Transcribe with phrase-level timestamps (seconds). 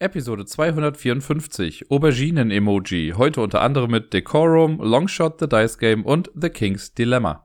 [0.00, 3.14] Episode 254 Auberginen-Emoji.
[3.16, 7.44] Heute unter anderem mit Decorum, Longshot, The Dice Game und The King's Dilemma.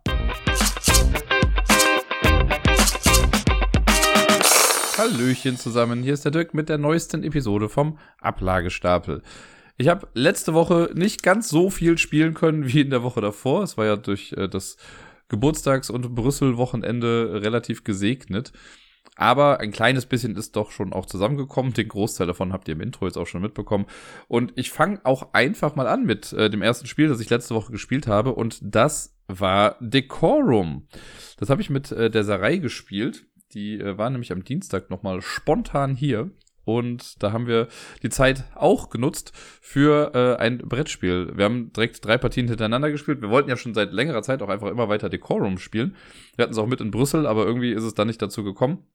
[4.96, 9.24] Hallöchen zusammen, hier ist der Dirk mit der neuesten Episode vom Ablagestapel.
[9.78, 13.64] Ich habe letzte Woche nicht ganz so viel spielen können wie in der Woche davor.
[13.64, 14.78] Es war ja durch äh, das
[15.28, 18.54] Geburtstags- und Brüssel-Wochenende relativ gesegnet.
[19.16, 21.74] Aber ein kleines bisschen ist doch schon auch zusammengekommen.
[21.74, 23.86] Den Großteil davon habt ihr im Intro jetzt auch schon mitbekommen.
[24.28, 27.54] Und ich fange auch einfach mal an mit äh, dem ersten Spiel, das ich letzte
[27.54, 28.34] Woche gespielt habe.
[28.34, 30.88] Und das war Decorum.
[31.38, 33.28] Das habe ich mit äh, der Sarai gespielt.
[33.54, 36.32] Die äh, war nämlich am Dienstag nochmal spontan hier.
[36.66, 37.68] Und da haben wir
[38.04, 41.34] die Zeit auch genutzt für äh, ein Brettspiel.
[41.36, 43.22] Wir haben direkt drei Partien hintereinander gespielt.
[43.22, 45.96] Wir wollten ja schon seit längerer Zeit auch einfach immer weiter Decorum spielen.
[46.36, 48.88] Wir hatten es auch mit in Brüssel, aber irgendwie ist es dann nicht dazu gekommen.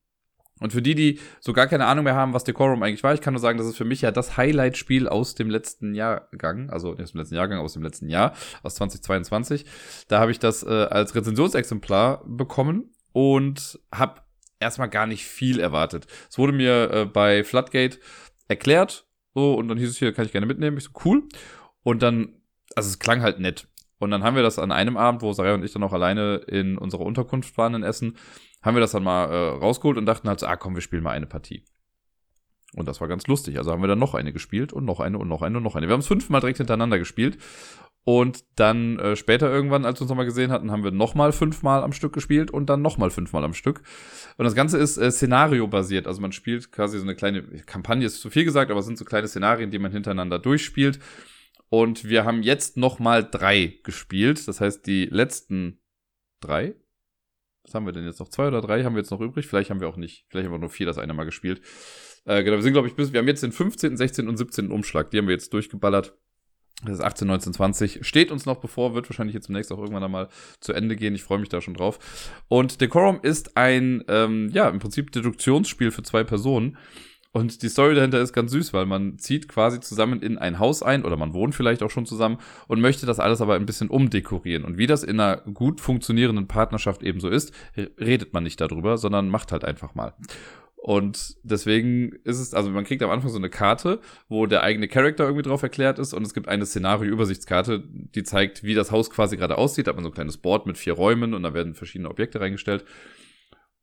[0.60, 3.20] Und für die, die so gar keine Ahnung mehr haben, was Decorum eigentlich war, ich
[3.20, 6.92] kann nur sagen, das ist für mich ja das Highlight-Spiel aus dem letzten Jahrgang, also
[6.92, 9.64] nicht aus dem letzten Jahrgang, aus dem letzten Jahr, aus 2022.
[10.08, 14.22] Da habe ich das äh, als Rezensionsexemplar bekommen und habe
[14.60, 16.06] erstmal gar nicht viel erwartet.
[16.30, 17.98] Es wurde mir äh, bei Floodgate
[18.48, 20.76] erklärt, so, und dann hieß es hier, kann ich gerne mitnehmen.
[20.78, 21.22] Ich so, cool.
[21.84, 22.40] Und dann,
[22.74, 23.68] also es klang halt nett.
[23.98, 26.36] Und dann haben wir das an einem Abend, wo Sarah und ich dann auch alleine
[26.46, 28.16] in unserer Unterkunft waren in Essen,
[28.68, 31.02] haben wir das dann mal äh, rausgeholt und dachten halt so, ah komm, wir spielen
[31.02, 31.64] mal eine Partie.
[32.74, 33.56] Und das war ganz lustig.
[33.56, 35.74] Also haben wir dann noch eine gespielt und noch eine und noch eine und noch
[35.74, 35.88] eine.
[35.88, 37.38] Wir haben es fünfmal direkt hintereinander gespielt.
[38.04, 41.82] Und dann äh, später irgendwann, als wir uns nochmal gesehen hatten, haben wir nochmal fünfmal
[41.82, 43.82] am Stück gespielt und dann nochmal fünfmal am Stück.
[44.36, 46.06] Und das Ganze ist äh, Szenario-basiert.
[46.06, 48.98] Also man spielt quasi so eine kleine Kampagne, ist zu viel gesagt, aber es sind
[48.98, 50.98] so kleine Szenarien, die man hintereinander durchspielt.
[51.70, 54.46] Und wir haben jetzt nochmal drei gespielt.
[54.46, 55.80] Das heißt, die letzten
[56.40, 56.76] drei,
[57.68, 58.28] was haben wir denn jetzt noch?
[58.28, 59.46] Zwei oder drei haben wir jetzt noch übrig?
[59.46, 60.24] Vielleicht haben wir auch nicht.
[60.28, 61.60] Vielleicht haben wir nur vier das eine Mal gespielt.
[62.24, 64.28] Äh, genau, wir sind, glaube ich, bis, wir haben jetzt den 15., 16.
[64.28, 64.70] und 17.
[64.70, 65.10] Umschlag.
[65.10, 66.14] Die haben wir jetzt durchgeballert.
[66.84, 68.06] Das ist 18, 19, 20.
[68.06, 70.28] Steht uns noch bevor, wird wahrscheinlich jetzt demnächst auch irgendwann einmal
[70.60, 71.14] zu Ende gehen.
[71.14, 71.98] Ich freue mich da schon drauf.
[72.48, 76.76] Und Decorum ist ein, ähm, ja, im Prinzip Deduktionsspiel für zwei Personen.
[77.38, 80.82] Und die Story dahinter ist ganz süß, weil man zieht quasi zusammen in ein Haus
[80.82, 83.90] ein oder man wohnt vielleicht auch schon zusammen und möchte das alles aber ein bisschen
[83.90, 84.64] umdekorieren.
[84.64, 88.98] Und wie das in einer gut funktionierenden Partnerschaft eben so ist, redet man nicht darüber,
[88.98, 90.14] sondern macht halt einfach mal.
[90.74, 94.88] Und deswegen ist es, also man kriegt am Anfang so eine Karte, wo der eigene
[94.88, 99.10] Charakter irgendwie drauf erklärt ist und es gibt eine Szenario-Übersichtskarte, die zeigt, wie das Haus
[99.10, 99.86] quasi gerade aussieht.
[99.86, 102.40] Da hat man so ein kleines Board mit vier Räumen und da werden verschiedene Objekte
[102.40, 102.84] reingestellt.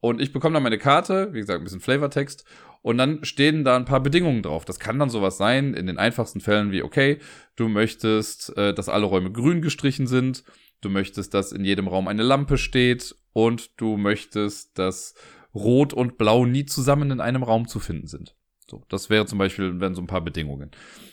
[0.05, 2.45] Und ich bekomme dann meine Karte, wie gesagt, ein bisschen Flavortext.
[2.85, 4.63] Und dann stehen da ein paar Bedingungen drauf.
[4.63, 7.17] Das kann dann sowas sein, in den einfachsten Fällen wie, okay,
[7.55, 10.43] du möchtest, äh, dass alle Räume grün gestrichen sind.
[10.81, 13.15] Du möchtest, dass in jedem Raum eine Lampe steht.
[13.33, 15.15] Und du möchtest, dass
[15.55, 18.35] Rot und Blau nie zusammen in einem Raum zu finden sind.
[18.69, 20.69] So, das wäre zum Beispiel, wären so ein paar Bedingungen.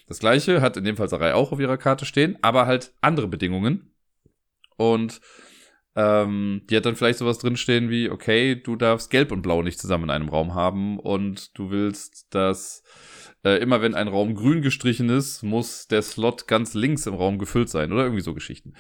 [0.07, 3.29] Das gleiche hat in dem Fall Sarai auch auf ihrer Karte stehen, aber halt andere
[3.29, 3.95] Bedingungen.
[4.77, 5.23] Und
[5.95, 9.79] ähm, die hat dann vielleicht sowas drinstehen wie, okay, du darfst Gelb und Blau nicht
[9.79, 12.83] zusammen in einem Raum haben und du willst, dass
[13.45, 17.39] äh, immer wenn ein Raum grün gestrichen ist, muss der Slot ganz links im Raum
[17.39, 18.75] gefüllt sein oder irgendwie so Geschichten.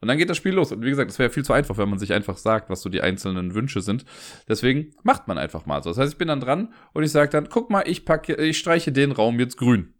[0.00, 0.70] Und dann geht das Spiel los.
[0.70, 2.88] Und wie gesagt, das wäre viel zu einfach, wenn man sich einfach sagt, was so
[2.88, 4.04] die einzelnen Wünsche sind.
[4.48, 5.90] Deswegen macht man einfach mal so.
[5.90, 8.58] Das heißt, ich bin dann dran und ich sage dann, guck mal, ich packe, ich
[8.58, 9.94] streiche den Raum jetzt grün.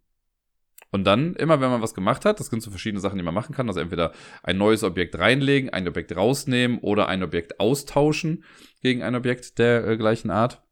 [0.91, 3.33] Und dann, immer wenn man was gemacht hat, das sind so verschiedene Sachen, die man
[3.33, 4.11] machen kann, also entweder
[4.41, 8.43] ein neues Objekt reinlegen, ein Objekt rausnehmen oder ein Objekt austauschen
[8.81, 10.63] gegen ein Objekt der äh, gleichen Art.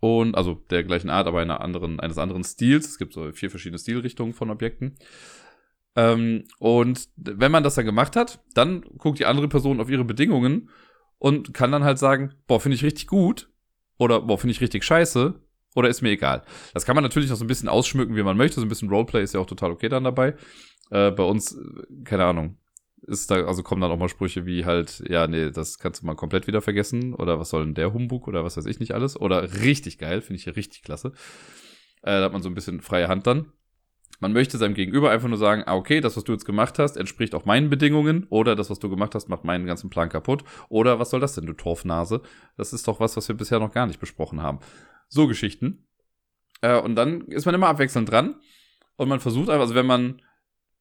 [0.00, 2.88] Und, also der gleichen Art, aber einer anderen, eines anderen Stils.
[2.88, 4.96] Es gibt so vier verschiedene Stilrichtungen von Objekten.
[5.94, 10.04] Ähm, und wenn man das dann gemacht hat, dann guckt die andere Person auf ihre
[10.04, 10.70] Bedingungen
[11.18, 13.48] und kann dann halt sagen, boah, finde ich richtig gut
[13.98, 15.40] oder boah, finde ich richtig scheiße
[15.74, 16.42] oder ist mir egal.
[16.74, 18.60] Das kann man natürlich noch so ein bisschen ausschmücken, wie man möchte.
[18.60, 20.34] So ein bisschen Roleplay ist ja auch total okay dann dabei.
[20.90, 21.58] Äh, bei uns,
[22.04, 22.58] keine Ahnung,
[23.02, 26.06] ist da, also kommen dann auch mal Sprüche wie halt, ja, nee, das kannst du
[26.06, 28.92] mal komplett wieder vergessen oder was soll denn der Humbug oder was weiß ich nicht
[28.94, 29.20] alles.
[29.20, 31.12] Oder richtig geil, finde ich hier richtig klasse.
[32.02, 33.46] Äh, da hat man so ein bisschen freie Hand dann.
[34.20, 36.96] Man möchte seinem Gegenüber einfach nur sagen, ah, okay, das, was du jetzt gemacht hast,
[36.96, 40.44] entspricht auch meinen Bedingungen oder das, was du gemacht hast, macht meinen ganzen Plan kaputt
[40.68, 42.22] oder was soll das denn, du Torfnase?
[42.56, 44.60] Das ist doch was, was wir bisher noch gar nicht besprochen haben.
[45.12, 45.86] So Geschichten.
[46.62, 48.36] Äh, und dann ist man immer abwechselnd dran.
[48.96, 50.22] Und man versucht einfach, also wenn man,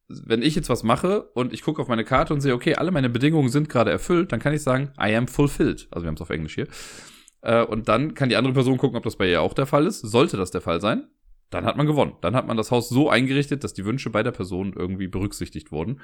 [0.08, 2.92] wenn ich jetzt was mache und ich gucke auf meine Karte und sehe, okay, alle
[2.92, 5.90] meine Bedingungen sind gerade erfüllt, dann kann ich sagen, I am fulfilled.
[5.92, 6.68] Also wir haben es auf Englisch hier.
[7.42, 9.86] Äh, und dann kann die andere Person gucken, ob das bei ihr auch der Fall
[9.86, 10.00] ist.
[10.00, 11.10] Sollte das der Fall sein,
[11.50, 12.14] dann hat man gewonnen.
[12.22, 16.00] Dann hat man das Haus so eingerichtet, dass die Wünsche beider Personen irgendwie berücksichtigt wurden.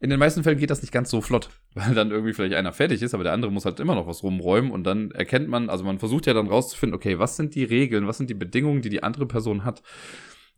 [0.00, 2.72] In den meisten Fällen geht das nicht ganz so flott, weil dann irgendwie vielleicht einer
[2.72, 5.70] fertig ist, aber der andere muss halt immer noch was rumräumen und dann erkennt man,
[5.70, 8.82] also man versucht ja dann rauszufinden, okay, was sind die Regeln, was sind die Bedingungen,
[8.82, 9.82] die die andere Person hat.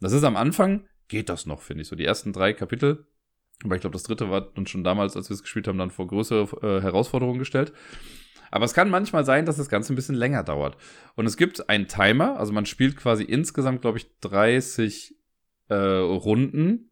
[0.00, 3.06] Das ist am Anfang, geht das noch, finde ich, so die ersten drei Kapitel.
[3.64, 5.90] Aber ich glaube, das dritte war dann schon damals, als wir es gespielt haben, dann
[5.90, 7.72] vor größere äh, Herausforderungen gestellt.
[8.50, 10.76] Aber es kann manchmal sein, dass das Ganze ein bisschen länger dauert.
[11.14, 15.14] Und es gibt einen Timer, also man spielt quasi insgesamt, glaube ich, 30
[15.68, 16.89] äh, Runden.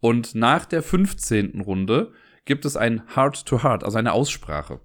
[0.00, 1.60] Und nach der 15.
[1.60, 2.12] Runde
[2.44, 4.80] gibt es ein Heart-to-Heart, -Heart, also eine Aussprache.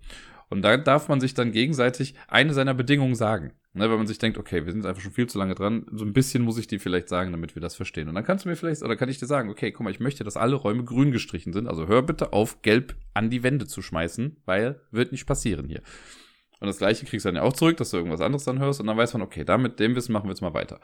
[0.50, 3.54] Und da darf man sich dann gegenseitig eine seiner Bedingungen sagen.
[3.76, 6.06] Ne, wenn man sich denkt, okay, wir sind einfach schon viel zu lange dran, so
[6.06, 8.08] ein bisschen muss ich die vielleicht sagen, damit wir das verstehen.
[8.08, 10.00] Und dann kannst du mir vielleicht, oder kann ich dir sagen, okay, guck mal, ich
[10.00, 11.68] möchte, dass alle Räume grün gestrichen sind.
[11.68, 15.82] Also hör bitte auf, gelb an die Wände zu schmeißen, weil wird nicht passieren hier.
[16.60, 18.80] Und das gleiche kriegst du dann ja auch zurück, dass du irgendwas anderes dann hörst
[18.80, 20.80] und dann weiß man, okay, damit dem Wissen machen wir jetzt mal weiter.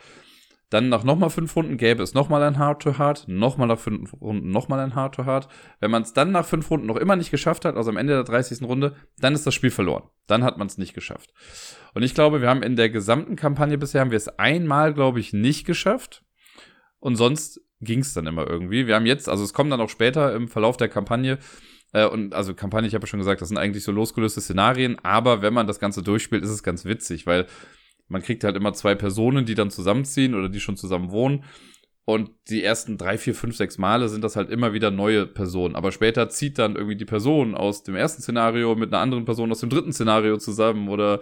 [0.70, 4.80] Dann nach nochmal fünf Runden gäbe es nochmal ein Hard-to-Hard, nochmal nach fünf Runden nochmal
[4.80, 5.48] ein Hard-to-Hard.
[5.80, 8.14] Wenn man es dann nach fünf Runden noch immer nicht geschafft hat, also am Ende
[8.14, 8.62] der 30.
[8.62, 10.04] Runde, dann ist das Spiel verloren.
[10.28, 11.34] Dann hat man es nicht geschafft.
[11.96, 15.20] Und ich glaube, wir haben in der gesamten Kampagne bisher haben wir es einmal, glaube
[15.20, 16.24] ich, nicht geschafft.
[17.00, 18.86] Und sonst ging es dann immer irgendwie.
[18.86, 21.40] Wir haben jetzt, also es kommt dann auch später im Verlauf der Kampagne,
[21.94, 24.98] äh, und also Kampagne, ich habe ja schon gesagt, das sind eigentlich so losgelöste Szenarien,
[25.04, 27.48] aber wenn man das Ganze durchspielt, ist es ganz witzig, weil
[28.10, 31.44] man kriegt halt immer zwei Personen, die dann zusammenziehen oder die schon zusammen wohnen.
[32.06, 35.76] Und die ersten drei, vier, fünf, sechs Male sind das halt immer wieder neue Personen.
[35.76, 39.52] Aber später zieht dann irgendwie die Person aus dem ersten Szenario mit einer anderen Person
[39.52, 41.22] aus dem dritten Szenario zusammen oder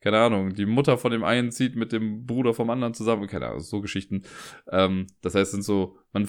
[0.00, 3.48] keine Ahnung, die Mutter von dem einen zieht mit dem Bruder vom anderen zusammen, keine
[3.48, 4.22] Ahnung, so Geschichten.
[4.70, 6.28] Ähm, das heißt, sind so, man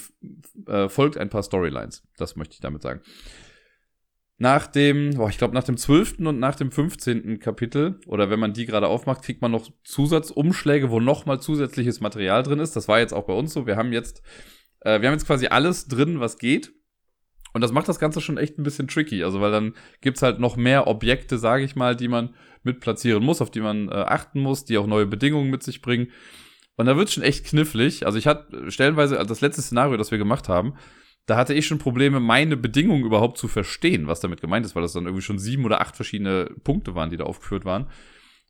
[0.65, 2.01] äh, folgt ein paar Storylines.
[2.17, 3.01] Das möchte ich damit sagen
[4.39, 6.19] nach dem, boah, ich glaube, nach dem 12.
[6.19, 7.39] und nach dem 15.
[7.39, 12.41] Kapitel, oder wenn man die gerade aufmacht, kriegt man noch Zusatzumschläge, wo nochmal zusätzliches Material
[12.41, 12.75] drin ist.
[12.75, 13.67] Das war jetzt auch bei uns so.
[13.67, 14.21] Wir haben jetzt,
[14.79, 16.71] äh, wir haben jetzt quasi alles drin, was geht.
[17.51, 19.25] Und das macht das Ganze schon echt ein bisschen tricky.
[19.25, 22.33] Also, weil dann gibt's halt noch mehr Objekte, sage ich mal, die man
[22.63, 25.81] mit platzieren muss, auf die man äh, achten muss, die auch neue Bedingungen mit sich
[25.81, 26.11] bringen.
[26.77, 28.05] Und da wird's schon echt knifflig.
[28.05, 30.75] Also ich hatte stellenweise, also das letzte Szenario, das wir gemacht haben,
[31.29, 34.81] da hatte ich schon Probleme, meine Bedingungen überhaupt zu verstehen, was damit gemeint ist, weil
[34.81, 37.87] das dann irgendwie schon sieben oder acht verschiedene Punkte waren, die da aufgeführt waren.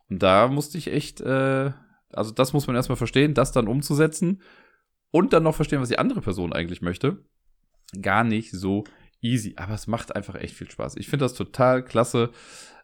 [0.09, 1.71] Und da musste ich echt, äh,
[2.13, 4.41] also das muss man erstmal verstehen, das dann umzusetzen
[5.11, 7.25] und dann noch verstehen, was die andere Person eigentlich möchte.
[8.01, 8.85] Gar nicht so
[9.19, 10.95] easy, aber es macht einfach echt viel Spaß.
[10.95, 12.29] Ich finde das total klasse.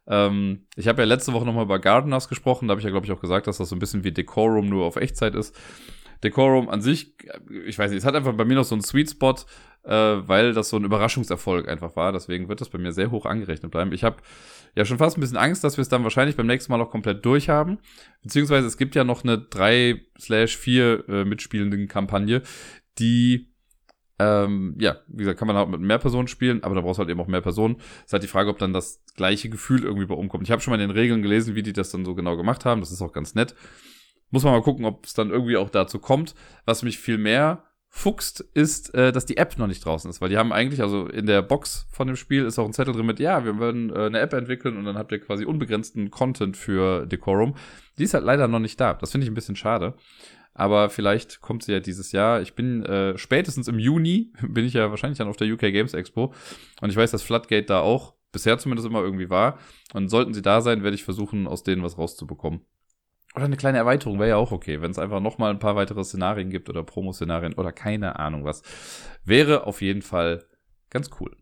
[0.07, 3.05] Ähm, ich habe ja letzte Woche nochmal über Gardeners gesprochen, da habe ich ja, glaube
[3.05, 5.55] ich, auch gesagt, dass das so ein bisschen wie Decorum nur auf Echtzeit ist.
[6.23, 7.15] Decorum an sich,
[7.65, 9.35] ich weiß nicht, es hat einfach bei mir noch so einen Sweet Spot,
[9.85, 12.11] äh, weil das so ein Überraschungserfolg einfach war.
[12.11, 13.93] Deswegen wird das bei mir sehr hoch angerechnet bleiben.
[13.93, 14.17] Ich habe
[14.75, 16.91] ja schon fast ein bisschen Angst, dass wir es dann wahrscheinlich beim nächsten Mal noch
[16.91, 17.79] komplett durchhaben.
[18.23, 22.41] Beziehungsweise es gibt ja noch eine 3/4 äh, mitspielenden Kampagne,
[22.99, 23.51] die
[24.17, 27.01] ähm, ja, wie gesagt, kann man auch mit mehr Personen spielen, aber da brauchst du
[27.01, 27.75] halt eben auch mehr Personen.
[27.79, 30.43] Es ist halt die Frage, ob dann das gleiche Gefühl irgendwie bei umkommt.
[30.43, 32.63] Ich habe schon mal in den Regeln gelesen, wie die das dann so genau gemacht
[32.63, 32.79] haben.
[32.79, 33.55] Das ist auch ganz nett.
[34.31, 36.33] Muss man mal gucken, ob es dann irgendwie auch dazu kommt.
[36.63, 37.65] Was mich viel mehr
[37.97, 41.07] fuchst, ist, äh, dass die App noch nicht draußen ist, weil die haben eigentlich, also
[41.07, 43.89] in der Box von dem Spiel ist auch ein Zettel drin mit, ja, wir werden
[43.89, 47.55] äh, eine App entwickeln und dann habt ihr quasi unbegrenzten Content für Decorum.
[47.97, 48.95] Die ist halt leider noch nicht da.
[48.95, 49.93] Das finde ich ein bisschen schade.
[50.53, 52.41] Aber vielleicht kommt sie ja dieses Jahr.
[52.41, 55.93] Ich bin äh, spätestens im Juni, bin ich ja wahrscheinlich dann auf der UK Games
[55.93, 56.33] Expo.
[56.81, 59.57] Und ich weiß, dass Floodgate da auch bisher zumindest immer irgendwie war.
[59.93, 62.59] Und sollten sie da sein, werde ich versuchen, aus denen was rauszubekommen.
[63.35, 66.03] Oder eine kleine Erweiterung wäre ja auch okay, wenn es einfach nochmal ein paar weitere
[66.03, 68.61] Szenarien gibt oder Promo-Szenarien oder keine Ahnung was.
[69.25, 70.45] Wäre auf jeden Fall
[70.89, 71.35] ganz cool.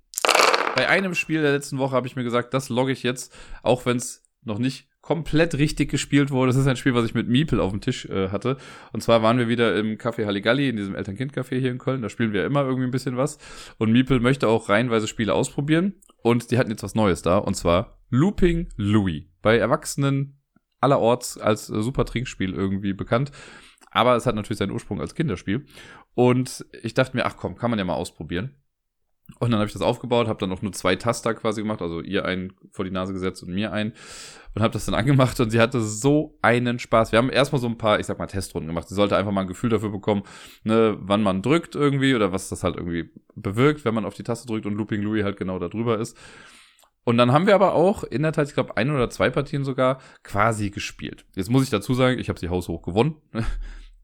[0.76, 3.86] Bei einem Spiel der letzten Woche habe ich mir gesagt, das logge ich jetzt, auch
[3.86, 6.48] wenn es noch nicht komplett richtig gespielt wurde.
[6.48, 8.58] Das ist ein Spiel, was ich mit Miepel auf dem Tisch äh, hatte.
[8.92, 12.02] Und zwar waren wir wieder im Café Halligalli, in diesem Eltern-Kind-Café hier in Köln.
[12.02, 13.38] Da spielen wir immer irgendwie ein bisschen was.
[13.78, 15.96] Und Miepel möchte auch reihenweise Spiele ausprobieren.
[16.24, 17.38] Und die hatten jetzt was Neues da.
[17.38, 19.26] Und zwar Looping Louis.
[19.42, 20.40] Bei Erwachsenen
[20.84, 23.32] allerorts als äh, super Trinkspiel irgendwie bekannt.
[23.92, 25.66] Aber es hat natürlich seinen Ursprung als Kinderspiel.
[26.16, 28.56] Und ich dachte mir, ach komm, kann man ja mal ausprobieren.
[29.40, 32.02] Und dann habe ich das aufgebaut, habe dann auch nur zwei Taster quasi gemacht, also
[32.02, 33.94] ihr einen vor die Nase gesetzt und mir einen
[34.54, 37.12] und habe das dann angemacht und sie hatte so einen Spaß.
[37.12, 38.90] Wir haben erstmal so ein paar, ich sag mal, Testrunden gemacht.
[38.90, 40.24] Sie sollte einfach mal ein Gefühl dafür bekommen,
[40.64, 44.24] ne, wann man drückt irgendwie oder was das halt irgendwie bewirkt, wenn man auf die
[44.24, 46.18] Taste drückt und Looping Louis halt genau da drüber ist.
[47.04, 49.64] Und dann haben wir aber auch in der Tat, ich glaube, ein oder zwei Partien
[49.64, 51.26] sogar quasi gespielt.
[51.36, 53.16] Jetzt muss ich dazu sagen, ich habe sie haushoch gewonnen.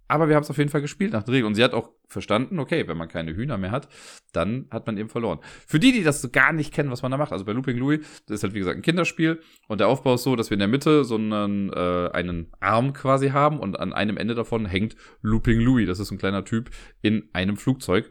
[0.10, 1.46] aber wir haben es auf jeden Fall gespielt nach der Regel.
[1.46, 3.88] Und sie hat auch verstanden, okay, wenn man keine Hühner mehr hat,
[4.34, 5.40] dann hat man eben verloren.
[5.68, 7.78] Für die, die das so gar nicht kennen, was man da macht, also bei Looping
[7.78, 9.40] Louis, das ist halt wie gesagt ein Kinderspiel.
[9.68, 12.94] Und der Aufbau ist so, dass wir in der Mitte so einen, äh, einen Arm
[12.94, 15.88] quasi haben und an einem Ende davon hängt Looping Louis.
[15.88, 16.72] Das ist ein kleiner Typ
[17.04, 18.10] in einem Flugzeug.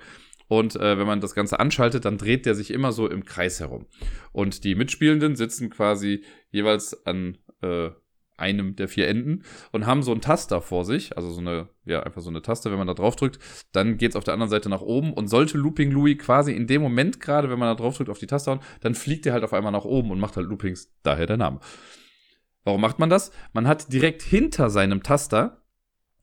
[0.49, 3.61] Und äh, wenn man das Ganze anschaltet, dann dreht der sich immer so im Kreis
[3.61, 3.87] herum.
[4.33, 7.91] Und die Mitspielenden sitzen quasi jeweils an äh,
[8.39, 12.03] einem der vier Enden und haben so einen Taster vor sich, also so eine, ja,
[12.05, 13.39] einfach so eine Taste, wenn man da drauf drückt,
[13.73, 16.81] dann geht's auf der anderen Seite nach oben und sollte Looping Louis quasi in dem
[16.81, 19.45] Moment gerade, wenn man da drauf drückt auf die Taste hauen, dann fliegt er halt
[19.45, 21.59] auf einmal nach oben und macht halt Loopings, daher der Name.
[22.65, 23.33] Warum macht man das?
[23.53, 25.58] Man hat direkt hinter seinem Taster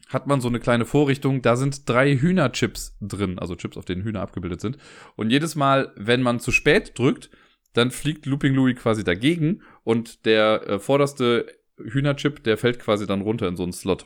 [0.08, 4.04] hat man so eine kleine Vorrichtung, da sind drei Hühnerchips drin, also Chips, auf denen
[4.04, 4.78] Hühner abgebildet sind.
[5.16, 7.30] Und jedes Mal, wenn man zu spät drückt,
[7.74, 11.48] dann fliegt Looping Louis quasi dagegen und der äh, vorderste
[11.78, 14.06] Hühnerchip, der fällt quasi dann runter in so einen Slot.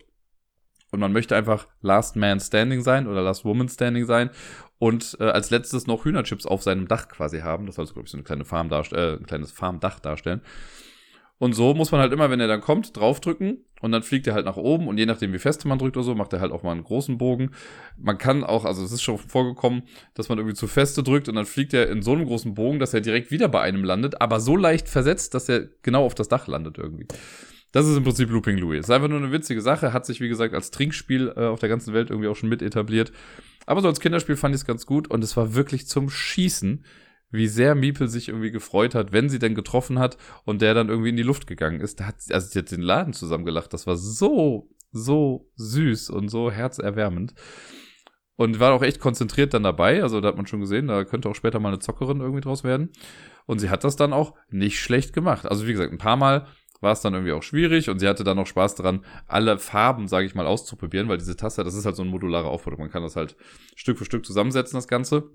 [0.91, 4.31] Und man möchte einfach Last Man Standing sein oder Last Woman Standing sein
[4.79, 7.67] und äh, als letztes noch Hühnerchips auf seinem Dach quasi haben.
[7.67, 10.41] Das soll so, glaube ich, so eine kleine Farm äh, ein kleines Farmdach darstellen.
[11.39, 14.33] Und so muss man halt immer, wenn er dann kommt, draufdrücken und dann fliegt er
[14.33, 16.51] halt nach oben und je nachdem, wie fest man drückt oder so, macht er halt
[16.51, 17.51] auch mal einen großen Bogen.
[17.97, 19.83] Man kann auch, also es ist schon vorgekommen,
[20.15, 22.79] dass man irgendwie zu feste drückt und dann fliegt er in so einem großen Bogen,
[22.79, 26.13] dass er direkt wieder bei einem landet, aber so leicht versetzt, dass er genau auf
[26.13, 27.07] das Dach landet irgendwie.
[27.71, 28.79] Das ist im Prinzip Looping Louis.
[28.81, 31.69] Ist einfach nur eine witzige Sache, hat sich wie gesagt als Trinkspiel äh, auf der
[31.69, 33.13] ganzen Welt irgendwie auch schon mit etabliert.
[33.65, 36.83] Aber so als Kinderspiel fand ich es ganz gut und es war wirklich zum Schießen
[37.31, 40.89] wie sehr Miepel sich irgendwie gefreut hat, wenn sie denn getroffen hat und der dann
[40.89, 41.99] irgendwie in die Luft gegangen ist.
[41.99, 43.73] Da hat sie, also sie hat den Laden zusammengelacht.
[43.73, 47.33] Das war so, so süß und so herzerwärmend.
[48.35, 50.01] Und war auch echt konzentriert dann dabei.
[50.01, 52.63] Also da hat man schon gesehen, da könnte auch später mal eine Zockerin irgendwie draus
[52.63, 52.91] werden.
[53.45, 55.45] Und sie hat das dann auch nicht schlecht gemacht.
[55.45, 56.47] Also wie gesagt, ein paar Mal
[56.81, 60.07] war es dann irgendwie auch schwierig und sie hatte dann noch Spaß daran, alle Farben,
[60.07, 62.77] sage ich mal, auszuprobieren, weil diese Tasse, das ist halt so ein modularer Aufbau.
[62.77, 63.35] Man kann das halt
[63.75, 65.31] Stück für Stück zusammensetzen, das Ganze.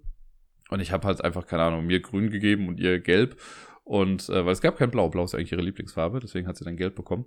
[0.70, 3.40] Und ich habe halt einfach, keine Ahnung, mir grün gegeben und ihr gelb.
[3.84, 5.08] Und äh, weil es gab kein Blau.
[5.10, 7.26] Blau ist eigentlich ihre Lieblingsfarbe, deswegen hat sie dann gelb bekommen.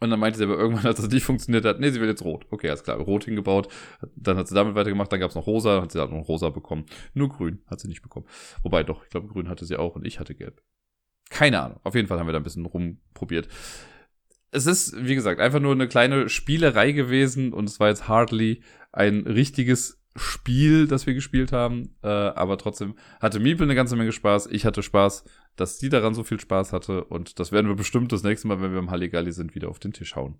[0.00, 2.24] Und dann meinte sie aber irgendwann, als das nicht funktioniert hat, nee, sie will jetzt
[2.24, 2.46] rot.
[2.50, 3.72] Okay, alles klar, rot hingebaut.
[4.16, 6.28] Dann hat sie damit weitergemacht, dann gab es noch rosa, dann hat sie dann noch
[6.28, 6.86] rosa bekommen.
[7.14, 8.26] Nur grün hat sie nicht bekommen.
[8.62, 10.62] Wobei doch, ich glaube, grün hatte sie auch und ich hatte gelb.
[11.28, 11.80] Keine Ahnung.
[11.84, 13.48] Auf jeden Fall haben wir da ein bisschen rumprobiert.
[14.50, 18.62] Es ist, wie gesagt, einfach nur eine kleine Spielerei gewesen und es war jetzt hardly
[18.90, 21.94] ein richtiges Spiel, das wir gespielt haben.
[22.02, 24.48] Äh, aber trotzdem hatte Miepel eine ganze Menge Spaß.
[24.50, 25.24] Ich hatte Spaß,
[25.56, 27.04] dass sie daran so viel Spaß hatte.
[27.04, 29.78] Und das werden wir bestimmt das nächste Mal, wenn wir im Halligalli sind, wieder auf
[29.78, 30.38] den Tisch hauen.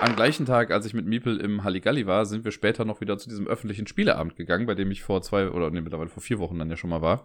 [0.00, 3.18] Am gleichen Tag, als ich mit Miepel im Halligalli war, sind wir später noch wieder
[3.18, 6.40] zu diesem öffentlichen Spieleabend gegangen, bei dem ich vor zwei oder nee, mittlerweile vor vier
[6.40, 7.24] Wochen dann ja schon mal war.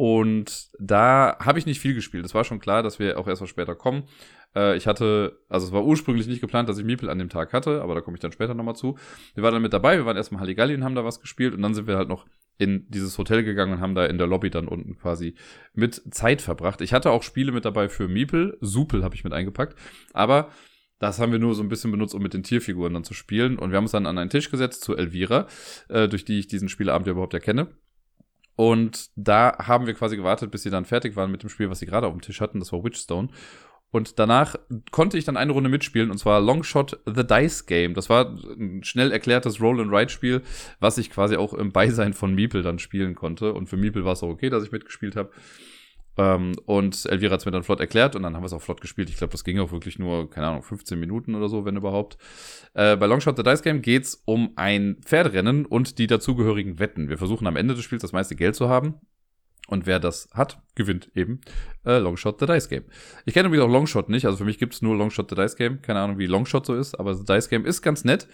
[0.00, 2.24] Und da habe ich nicht viel gespielt.
[2.24, 4.04] Es war schon klar, dass wir auch erst mal später kommen.
[4.56, 7.52] Äh, ich hatte, also es war ursprünglich nicht geplant, dass ich Miepel an dem Tag
[7.52, 8.96] hatte, aber da komme ich dann später nochmal zu.
[9.34, 11.60] Wir waren dann mit dabei, wir waren erstmal Halligalli und haben da was gespielt und
[11.60, 12.24] dann sind wir halt noch
[12.56, 15.34] in dieses Hotel gegangen und haben da in der Lobby dann unten quasi
[15.74, 16.80] mit Zeit verbracht.
[16.80, 19.78] Ich hatte auch Spiele mit dabei für Miepel, Supel habe ich mit eingepackt,
[20.14, 20.48] aber
[20.98, 23.58] das haben wir nur so ein bisschen benutzt, um mit den Tierfiguren dann zu spielen.
[23.58, 25.46] Und wir haben uns dann an einen Tisch gesetzt zu Elvira,
[25.90, 27.68] äh, durch die ich diesen Spieleabend ja überhaupt erkenne.
[28.60, 31.78] Und da haben wir quasi gewartet, bis sie dann fertig waren mit dem Spiel, was
[31.78, 32.58] sie gerade auf dem Tisch hatten.
[32.58, 33.30] Das war Witchstone.
[33.90, 34.54] Und danach
[34.90, 37.94] konnte ich dann eine Runde mitspielen, und zwar Longshot The Dice Game.
[37.94, 40.42] Das war ein schnell erklärtes Roll-and-Ride-Spiel,
[40.78, 43.54] was ich quasi auch im Beisein von Meeple dann spielen konnte.
[43.54, 45.30] Und für Meeple war es auch okay, dass ich mitgespielt habe.
[46.16, 48.62] Ähm, und Elvira hat es mir dann flott erklärt und dann haben wir es auch
[48.62, 49.08] flott gespielt.
[49.08, 52.18] Ich glaube, das ging auch wirklich nur, keine Ahnung, 15 Minuten oder so, wenn überhaupt.
[52.74, 57.08] Äh, bei Longshot The Dice Game geht's um ein Pferderennen und die dazugehörigen Wetten.
[57.08, 58.96] Wir versuchen am Ende des Spiels das meiste Geld zu haben
[59.70, 61.40] und wer das hat, gewinnt eben
[61.86, 62.84] äh, Longshot the Dice Game.
[63.24, 65.54] Ich kenne übrigens auch Longshot nicht, also für mich gibt es nur Longshot the Dice
[65.54, 65.80] Game.
[65.80, 68.26] Keine Ahnung, wie Longshot so ist, aber The Dice Game ist ganz nett.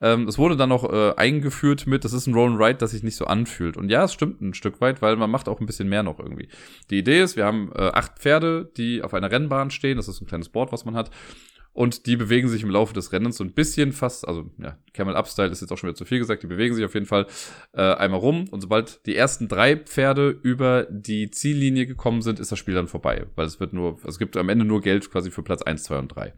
[0.00, 2.92] Ähm, es wurde dann noch äh, eingeführt mit, das ist ein Roll and Ride, das
[2.92, 3.76] sich nicht so anfühlt.
[3.76, 6.18] Und ja, es stimmt ein Stück weit, weil man macht auch ein bisschen mehr noch
[6.18, 6.48] irgendwie.
[6.90, 9.96] Die Idee ist, wir haben äh, acht Pferde, die auf einer Rennbahn stehen.
[9.96, 11.10] Das ist ein kleines Board, was man hat.
[11.72, 15.14] Und die bewegen sich im Laufe des Rennens so ein bisschen fast, also ja, Camel
[15.14, 17.26] Upstyle ist jetzt auch schon wieder zu viel gesagt, die bewegen sich auf jeden Fall
[17.72, 22.50] äh, einmal rum und sobald die ersten drei Pferde über die Ziellinie gekommen sind, ist
[22.50, 25.30] das Spiel dann vorbei, weil es wird nur, es gibt am Ende nur Geld quasi
[25.30, 26.34] für Platz eins, zwei und drei.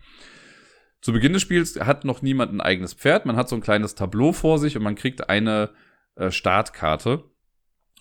[1.02, 3.94] Zu Beginn des Spiels hat noch niemand ein eigenes Pferd, man hat so ein kleines
[3.94, 5.70] Tableau vor sich und man kriegt eine
[6.14, 7.24] äh, Startkarte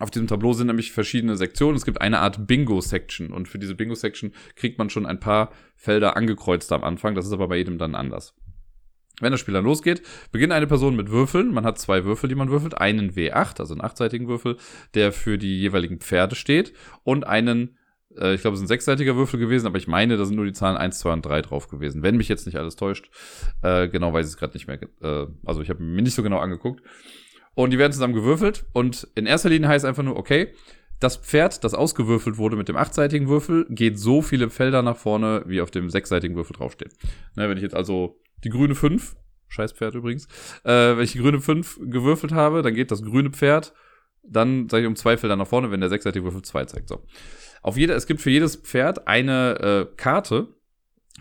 [0.01, 1.75] auf diesem Tableau sind nämlich verschiedene Sektionen.
[1.75, 6.17] Es gibt eine Art Bingo-Section und für diese Bingo-Section kriegt man schon ein paar Felder
[6.17, 7.13] angekreuzt am Anfang.
[7.13, 8.34] Das ist aber bei jedem dann anders.
[9.20, 11.53] Wenn das Spiel dann losgeht, beginnt eine Person mit Würfeln.
[11.53, 12.79] Man hat zwei Würfel, die man würfelt.
[12.79, 14.58] Einen W8, also einen achtseitigen Würfel,
[14.96, 16.74] der für die jeweiligen Pferde steht.
[17.03, 17.77] Und einen,
[18.18, 20.46] äh, ich glaube, es ist ein sechsseitiger Würfel gewesen, aber ich meine, da sind nur
[20.46, 22.03] die Zahlen 1, 2 und 3 drauf gewesen.
[22.03, 23.10] Wenn mich jetzt nicht alles täuscht.
[23.62, 24.80] Äh, genau weiß ich es gerade nicht mehr.
[25.01, 26.82] Äh, also ich habe mir nicht so genau angeguckt.
[27.53, 28.65] Und die werden zusammen gewürfelt.
[28.74, 30.53] Und in erster Linie heißt einfach nur, okay,
[31.00, 35.44] das Pferd, das ausgewürfelt wurde mit dem achtseitigen Würfel, geht so viele Felder nach vorne,
[35.48, 36.94] wie auf dem sechsseitigen Würfel draufsteht.
[37.36, 39.15] Ne, wenn ich jetzt also die grüne 5,
[39.48, 40.27] scheiß Pferd übrigens,
[40.63, 43.74] äh, wenn ich die grüne 5 gewürfelt habe, dann geht das grüne Pferd
[44.24, 46.89] dann sage ich um zwei Felder nach vorne, wenn der sechsseitige Würfel zwei zeigt.
[46.89, 47.03] So.
[47.62, 50.48] Auf jeder, es gibt für jedes Pferd eine äh, Karte,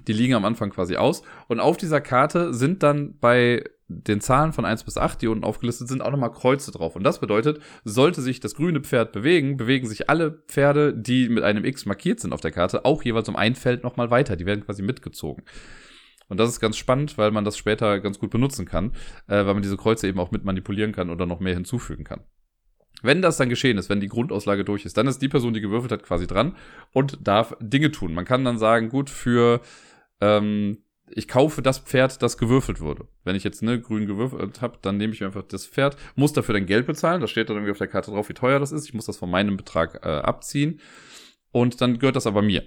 [0.07, 1.23] die liegen am Anfang quasi aus.
[1.49, 5.45] Und auf dieser Karte sind dann bei den Zahlen von 1 bis 8, die unten
[5.45, 6.95] aufgelistet sind, auch nochmal Kreuze drauf.
[6.95, 11.43] Und das bedeutet, sollte sich das grüne Pferd bewegen, bewegen sich alle Pferde, die mit
[11.43, 14.37] einem X markiert sind auf der Karte, auch jeweils um ein Feld nochmal weiter.
[14.37, 15.45] Die werden quasi mitgezogen.
[16.29, 18.93] Und das ist ganz spannend, weil man das später ganz gut benutzen kann,
[19.27, 22.21] äh, weil man diese Kreuze eben auch mit manipulieren kann oder noch mehr hinzufügen kann.
[23.03, 25.61] Wenn das dann geschehen ist, wenn die Grundauslage durch ist, dann ist die Person, die
[25.61, 26.57] gewürfelt hat, quasi dran
[26.93, 28.15] und darf Dinge tun.
[28.15, 29.61] Man kann dann sagen, gut, für
[30.21, 30.79] ähm,
[31.13, 33.07] ich kaufe das Pferd, das gewürfelt wurde.
[33.25, 36.55] Wenn ich jetzt ne, grün gewürfelt habe, dann nehme ich einfach das Pferd, muss dafür
[36.55, 37.21] dann Geld bezahlen.
[37.21, 38.87] Da steht dann irgendwie auf der Karte drauf, wie teuer das ist.
[38.87, 40.81] Ich muss das von meinem Betrag äh, abziehen.
[41.53, 42.63] Und dann gehört das aber mir.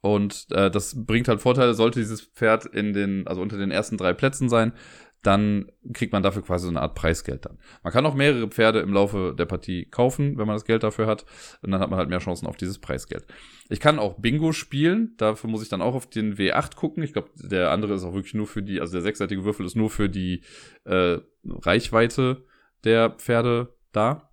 [0.00, 3.96] Und äh, das bringt halt Vorteile, sollte dieses Pferd in den, also unter den ersten
[3.96, 4.72] drei Plätzen sein,
[5.24, 7.58] dann kriegt man dafür quasi so eine Art Preisgeld dann.
[7.82, 11.06] Man kann auch mehrere Pferde im Laufe der Partie kaufen, wenn man das Geld dafür
[11.06, 11.24] hat.
[11.62, 13.26] Und dann hat man halt mehr Chancen auf dieses Preisgeld.
[13.70, 15.14] Ich kann auch Bingo spielen.
[15.16, 17.02] Dafür muss ich dann auch auf den W8 gucken.
[17.02, 19.76] Ich glaube, der andere ist auch wirklich nur für die, also der sechsseitige Würfel ist
[19.76, 20.42] nur für die
[20.84, 22.44] äh, Reichweite
[22.84, 24.30] der Pferde da.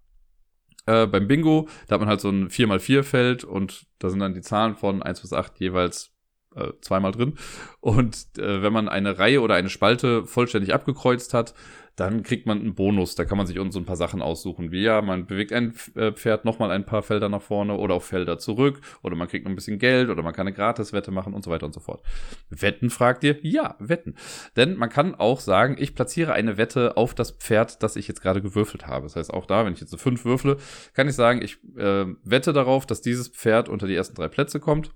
[0.88, 4.42] Äh, beim Bingo, da hat man halt so ein 4x4-Feld und da sind dann die
[4.42, 6.11] Zahlen von 1 bis 8 jeweils
[6.55, 7.34] äh, zweimal drin.
[7.79, 11.53] Und äh, wenn man eine Reihe oder eine Spalte vollständig abgekreuzt hat,
[11.96, 13.15] dann kriegt man einen Bonus.
[13.15, 15.75] Da kann man sich uns so ein paar Sachen aussuchen, wie ja, man bewegt ein
[15.96, 19.46] äh, Pferd nochmal ein paar Felder nach vorne oder auf Felder zurück oder man kriegt
[19.46, 21.79] noch ein bisschen Geld oder man kann eine Gratiswette machen und so weiter und so
[21.79, 22.01] fort.
[22.50, 23.38] Wetten, fragt ihr?
[23.41, 24.15] Ja, wetten.
[24.55, 28.22] Denn man kann auch sagen, ich platziere eine Wette auf das Pferd, das ich jetzt
[28.22, 29.03] gerade gewürfelt habe.
[29.03, 30.58] Das heißt, auch da, wenn ich jetzt eine 5 würfle,
[30.93, 34.60] kann ich sagen, ich äh, wette darauf, dass dieses Pferd unter die ersten drei Plätze
[34.60, 34.91] kommt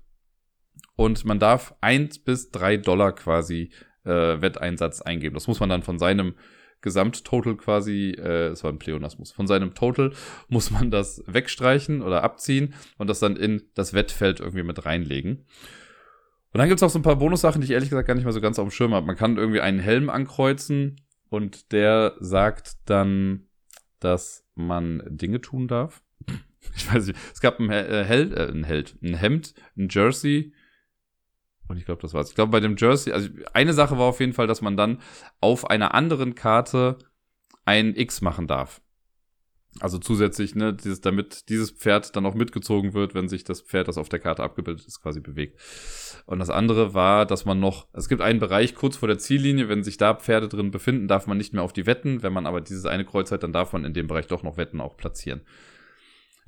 [0.96, 3.70] und man darf eins bis drei Dollar quasi
[4.04, 5.34] äh, Wetteinsatz eingeben.
[5.34, 6.34] Das muss man dann von seinem
[6.80, 10.12] Gesamttotal quasi, äh, es war ein Pleonasmus, von seinem Total
[10.48, 15.46] muss man das wegstreichen oder abziehen und das dann in das Wettfeld irgendwie mit reinlegen.
[16.52, 18.24] Und dann gibt es auch so ein paar Bonussachen, die ich ehrlich gesagt gar nicht
[18.24, 19.06] mehr so ganz auf dem Schirm habe.
[19.06, 23.48] Man kann irgendwie einen Helm ankreuzen und der sagt dann,
[24.00, 26.02] dass man Dinge tun darf.
[26.74, 30.52] Ich weiß nicht, es gab ein, Held, äh, ein Held, ein Hemd, ein Jersey,
[31.68, 32.30] und ich glaube, das war's.
[32.30, 35.00] Ich glaube, bei dem Jersey, also eine Sache war auf jeden Fall, dass man dann
[35.40, 36.98] auf einer anderen Karte
[37.64, 38.80] ein X machen darf.
[39.80, 43.88] Also zusätzlich, ne, dieses, damit dieses Pferd dann auch mitgezogen wird, wenn sich das Pferd,
[43.88, 45.60] das auf der Karte abgebildet ist, quasi bewegt.
[46.24, 49.68] Und das andere war, dass man noch, es gibt einen Bereich kurz vor der Ziellinie,
[49.68, 52.22] wenn sich da Pferde drin befinden, darf man nicht mehr auf die Wetten.
[52.22, 54.56] Wenn man aber dieses eine Kreuz hat, dann darf man in dem Bereich doch noch
[54.56, 55.42] Wetten auch platzieren.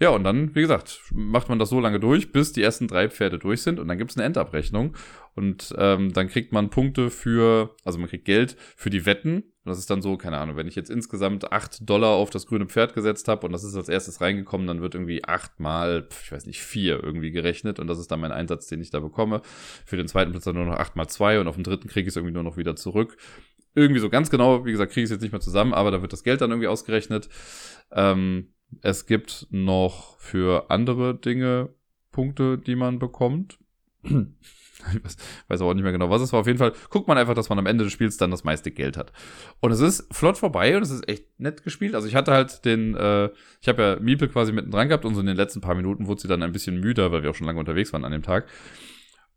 [0.01, 3.09] Ja, und dann, wie gesagt, macht man das so lange durch, bis die ersten drei
[3.09, 4.95] Pferde durch sind und dann gibt's eine Endabrechnung.
[5.35, 9.39] Und ähm, dann kriegt man Punkte für, also man kriegt Geld für die Wetten.
[9.39, 12.47] Und das ist dann so, keine Ahnung, wenn ich jetzt insgesamt acht Dollar auf das
[12.47, 16.09] grüne Pferd gesetzt habe und das ist als erstes reingekommen, dann wird irgendwie acht mal,
[16.23, 17.81] ich weiß nicht, vier irgendwie gerechnet.
[17.81, 19.43] Und das ist dann mein Einsatz, den ich da bekomme.
[19.85, 22.07] Für den zweiten Platz dann nur noch acht mal zwei und auf dem dritten kriege
[22.07, 23.17] ich es irgendwie nur noch wieder zurück.
[23.75, 26.03] Irgendwie so ganz genau, wie gesagt, kriege ich es jetzt nicht mehr zusammen, aber da
[26.03, 27.29] wird das Geld dann irgendwie ausgerechnet.
[27.93, 31.71] Ähm, es gibt noch für andere Dinge
[32.13, 33.59] Punkte, die man bekommt.
[34.95, 35.17] Ich weiß,
[35.49, 36.39] weiß auch nicht mehr genau, was es war.
[36.39, 38.71] Auf jeden Fall guckt man einfach, dass man am Ende des Spiels dann das meiste
[38.71, 39.13] Geld hat.
[39.59, 41.97] Und es ist flott vorbei und es ist echt nett gespielt.
[41.97, 43.29] Also ich hatte halt den, äh,
[43.61, 46.07] ich habe ja Miepel quasi mitten dran gehabt und so in den letzten paar Minuten
[46.07, 48.23] wurde sie dann ein bisschen müder, weil wir auch schon lange unterwegs waren an dem
[48.23, 48.47] Tag.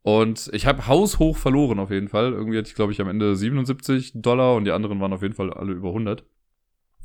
[0.03, 2.33] Und ich habe haushoch verloren auf jeden Fall.
[2.33, 5.35] Irgendwie hatte ich, glaube ich, am Ende 77 Dollar und die anderen waren auf jeden
[5.35, 6.23] Fall alle über 100.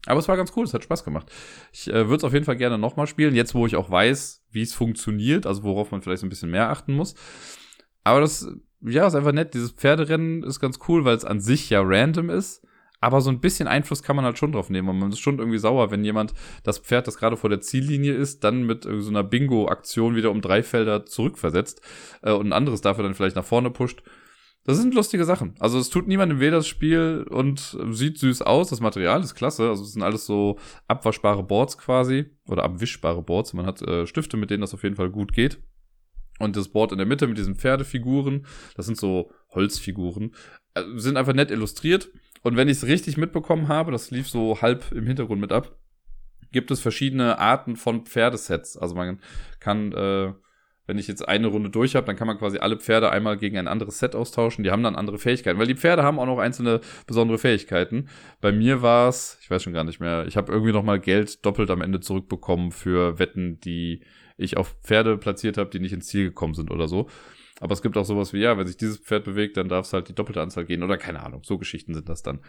[0.07, 1.31] Aber es war ganz cool, es hat Spaß gemacht.
[1.73, 4.45] Ich äh, würde es auf jeden Fall gerne nochmal spielen, jetzt wo ich auch weiß,
[4.51, 7.15] wie es funktioniert, also worauf man vielleicht so ein bisschen mehr achten muss.
[8.05, 8.49] Aber das,
[8.81, 9.55] ja, ist einfach nett.
[9.55, 12.63] Dieses Pferderennen ist ganz cool, weil es an sich ja random ist.
[13.01, 14.89] Aber so ein bisschen Einfluss kann man halt schon drauf nehmen.
[14.89, 18.15] Und man ist schon irgendwie sauer, wenn jemand das Pferd, das gerade vor der Ziellinie
[18.15, 21.83] ist, dann mit so einer Bingo-Aktion wieder um drei Felder zurückversetzt
[22.23, 24.03] äh, und ein anderes dafür dann vielleicht nach vorne pusht.
[24.67, 25.55] Das sind lustige Sachen.
[25.61, 28.69] Also es tut niemandem weh, das Spiel und sieht süß aus.
[28.69, 29.69] Das Material ist klasse.
[29.69, 33.53] Also es sind alles so abwaschbare Boards quasi oder abwischbare Boards.
[33.53, 35.63] Man hat äh, Stifte, mit denen das auf jeden Fall gut geht.
[36.41, 40.35] Und das Board in der Mitte mit diesen Pferdefiguren, das sind so Holzfiguren,
[40.75, 42.11] äh, sind einfach nett illustriert.
[42.43, 45.79] Und wenn ich es richtig mitbekommen habe, das lief so halb im Hintergrund mit ab,
[46.51, 48.77] gibt es verschiedene Arten von Pferdesets.
[48.77, 49.21] Also man
[49.61, 50.33] kann äh,
[50.87, 53.59] wenn ich jetzt eine Runde durch habe, dann kann man quasi alle Pferde einmal gegen
[53.59, 54.65] ein anderes Set austauschen.
[54.65, 58.09] Die haben dann andere Fähigkeiten, weil die Pferde haben auch noch einzelne besondere Fähigkeiten.
[58.41, 61.01] Bei mir war es, ich weiß schon gar nicht mehr, ich habe irgendwie noch mal
[61.01, 64.03] Geld doppelt am Ende zurückbekommen für Wetten, die
[64.37, 67.09] ich auf Pferde platziert habe, die nicht ins Ziel gekommen sind oder so.
[67.61, 69.93] Aber es gibt auch sowas wie, ja, wenn sich dieses Pferd bewegt, dann darf es
[69.93, 71.43] halt die doppelte Anzahl gehen oder keine Ahnung.
[71.43, 72.41] So Geschichten sind das dann.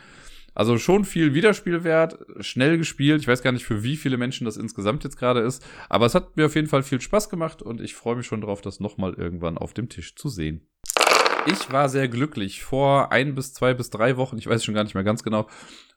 [0.58, 3.22] Also schon viel Wiederspielwert, schnell gespielt.
[3.22, 5.64] Ich weiß gar nicht, für wie viele Menschen das insgesamt jetzt gerade ist.
[5.88, 8.42] Aber es hat mir auf jeden Fall viel Spaß gemacht und ich freue mich schon
[8.42, 10.68] darauf, das nochmal irgendwann auf dem Tisch zu sehen.
[11.46, 12.64] Ich war sehr glücklich.
[12.64, 15.48] Vor ein bis zwei bis drei Wochen, ich weiß schon gar nicht mehr ganz genau,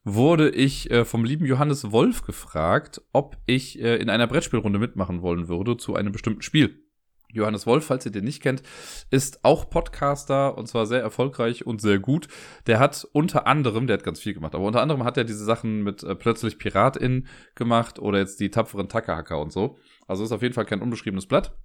[0.05, 5.23] wurde ich äh, vom lieben Johannes Wolf gefragt, ob ich äh, in einer Brettspielrunde mitmachen
[5.23, 6.85] wollen würde zu einem bestimmten Spiel.
[7.33, 8.63] Johannes Wolf, falls ihr den nicht kennt,
[9.11, 12.29] ist auch Podcaster und zwar sehr erfolgreich und sehr gut.
[12.67, 15.45] Der hat unter anderem, der hat ganz viel gemacht, aber unter anderem hat er diese
[15.45, 19.79] Sachen mit äh, plötzlich Piratin gemacht oder jetzt die tapferen Tackerhacker und so.
[20.07, 21.57] Also ist auf jeden Fall kein unbeschriebenes Blatt.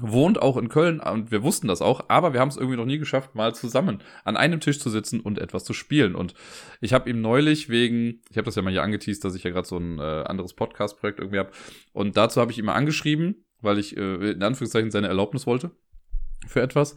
[0.00, 2.84] Wohnt auch in Köln und wir wussten das auch, aber wir haben es irgendwie noch
[2.84, 6.14] nie geschafft, mal zusammen an einem Tisch zu sitzen und etwas zu spielen.
[6.14, 6.34] Und
[6.80, 9.50] ich habe ihm neulich wegen, ich habe das ja mal hier angeteased, dass ich ja
[9.50, 11.50] gerade so ein äh, anderes Podcast-Projekt irgendwie habe.
[11.92, 15.70] Und dazu habe ich ihn mal angeschrieben weil ich äh, in Anführungszeichen seine Erlaubnis wollte
[16.46, 16.94] für etwas.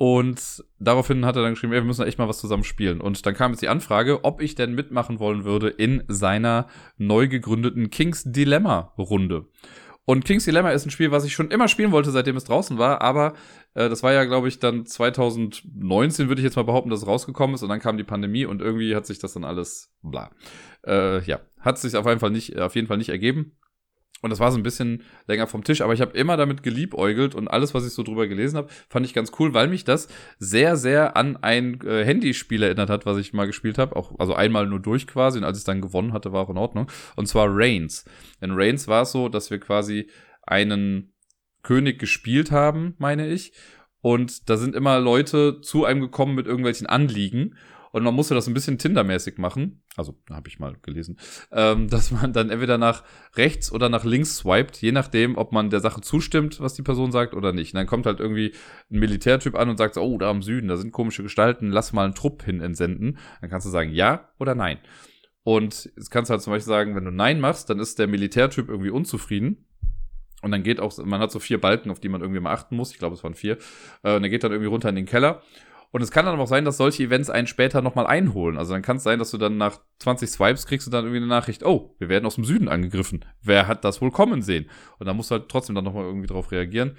[0.00, 3.00] Und daraufhin hat er dann geschrieben, ey, wir müssen echt mal was zusammen spielen.
[3.00, 7.26] Und dann kam jetzt die Anfrage, ob ich denn mitmachen wollen würde in seiner neu
[7.26, 9.46] gegründeten Kings Dilemma Runde.
[10.04, 12.78] Und Kings Dilemma ist ein Spiel, was ich schon immer spielen wollte, seitdem es draußen
[12.78, 13.34] war, aber
[13.74, 17.06] äh, das war ja, glaube ich, dann 2019, würde ich jetzt mal behaupten, dass es
[17.06, 20.30] rausgekommen ist und dann kam die Pandemie und irgendwie hat sich das dann alles bla.
[20.86, 23.58] Äh, ja, hat sich auf jeden Fall nicht, auf jeden Fall nicht ergeben.
[24.20, 27.34] Und das war so ein bisschen länger vom Tisch, aber ich habe immer damit geliebäugelt
[27.34, 30.08] und alles, was ich so drüber gelesen habe, fand ich ganz cool, weil mich das
[30.38, 33.94] sehr, sehr an ein äh, Handyspiel erinnert hat, was ich mal gespielt habe.
[33.94, 36.58] Auch, also einmal nur durch quasi und als ich dann gewonnen hatte, war auch in
[36.58, 36.90] Ordnung.
[37.14, 38.04] Und zwar Reigns.
[38.40, 40.08] In Reigns war es so, dass wir quasi
[40.42, 41.12] einen
[41.62, 43.52] König gespielt haben, meine ich.
[44.00, 47.56] Und da sind immer Leute zu einem gekommen mit irgendwelchen Anliegen.
[47.92, 49.82] Und man musste das ein bisschen Tindermäßig machen.
[49.96, 51.18] Also, habe ich mal gelesen.
[51.52, 55.70] Ähm, dass man dann entweder nach rechts oder nach links swiped, je nachdem, ob man
[55.70, 57.74] der Sache zustimmt, was die Person sagt oder nicht.
[57.74, 58.52] Und dann kommt halt irgendwie
[58.90, 61.92] ein Militärtyp an und sagt, so, oh, da im Süden, da sind komische Gestalten, lass
[61.92, 63.18] mal einen Trupp hin entsenden.
[63.40, 64.78] Dann kannst du sagen ja oder nein.
[65.48, 68.06] Und jetzt kannst du halt zum Beispiel sagen, wenn du Nein machst, dann ist der
[68.06, 69.64] Militärtyp irgendwie unzufrieden.
[70.42, 72.76] Und dann geht auch, man hat so vier Balken, auf die man irgendwie mal achten
[72.76, 72.92] muss.
[72.92, 73.56] Ich glaube, es waren vier.
[74.02, 75.42] Äh, und er geht dann irgendwie runter in den Keller.
[75.90, 78.58] Und es kann dann auch sein, dass solche Events einen später nochmal einholen.
[78.58, 81.18] Also dann kann es sein, dass du dann nach 20 Swipes kriegst du dann irgendwie
[81.18, 83.24] eine Nachricht, oh, wir werden aus dem Süden angegriffen.
[83.42, 84.68] Wer hat das wohl kommen sehen?
[84.98, 86.96] Und dann musst du halt trotzdem dann nochmal irgendwie drauf reagieren.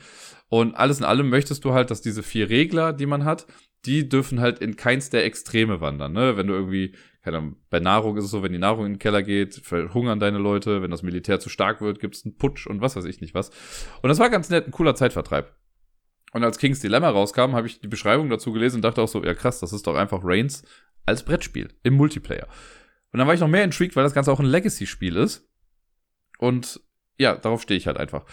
[0.48, 3.46] Und alles in allem möchtest du halt, dass diese vier Regler, die man hat,
[3.86, 6.12] die dürfen halt in keins der Extreme wandern.
[6.12, 6.36] Ne?
[6.36, 9.00] Wenn du irgendwie, keine Ahnung, bei Nahrung ist es so, wenn die Nahrung in den
[9.00, 12.68] Keller geht, verhungern deine Leute, wenn das Militär zu stark wird, gibt es einen Putsch
[12.68, 13.52] und was weiß ich nicht was.
[14.02, 15.54] Und das war ganz nett, ein cooler Zeitvertreib.
[16.32, 19.24] Und als King's Dilemma rauskam, habe ich die Beschreibung dazu gelesen und dachte auch so,
[19.24, 20.64] ja krass, das ist doch einfach Reigns
[21.06, 22.48] als Brettspiel im Multiplayer.
[23.12, 25.50] Und dann war ich noch mehr intrigued, weil das Ganze auch ein Legacy-Spiel ist.
[26.38, 26.82] Und
[27.18, 28.26] ja, darauf stehe ich halt einfach.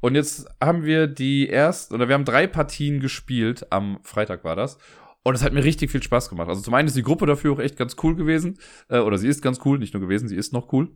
[0.00, 4.56] Und jetzt haben wir die ersten, oder wir haben drei Partien gespielt, am Freitag war
[4.56, 4.78] das.
[5.22, 6.48] Und es hat mir richtig viel Spaß gemacht.
[6.48, 8.58] Also zum einen ist die Gruppe dafür auch echt ganz cool gewesen.
[8.88, 10.90] Äh, oder sie ist ganz cool, nicht nur gewesen, sie ist noch cool.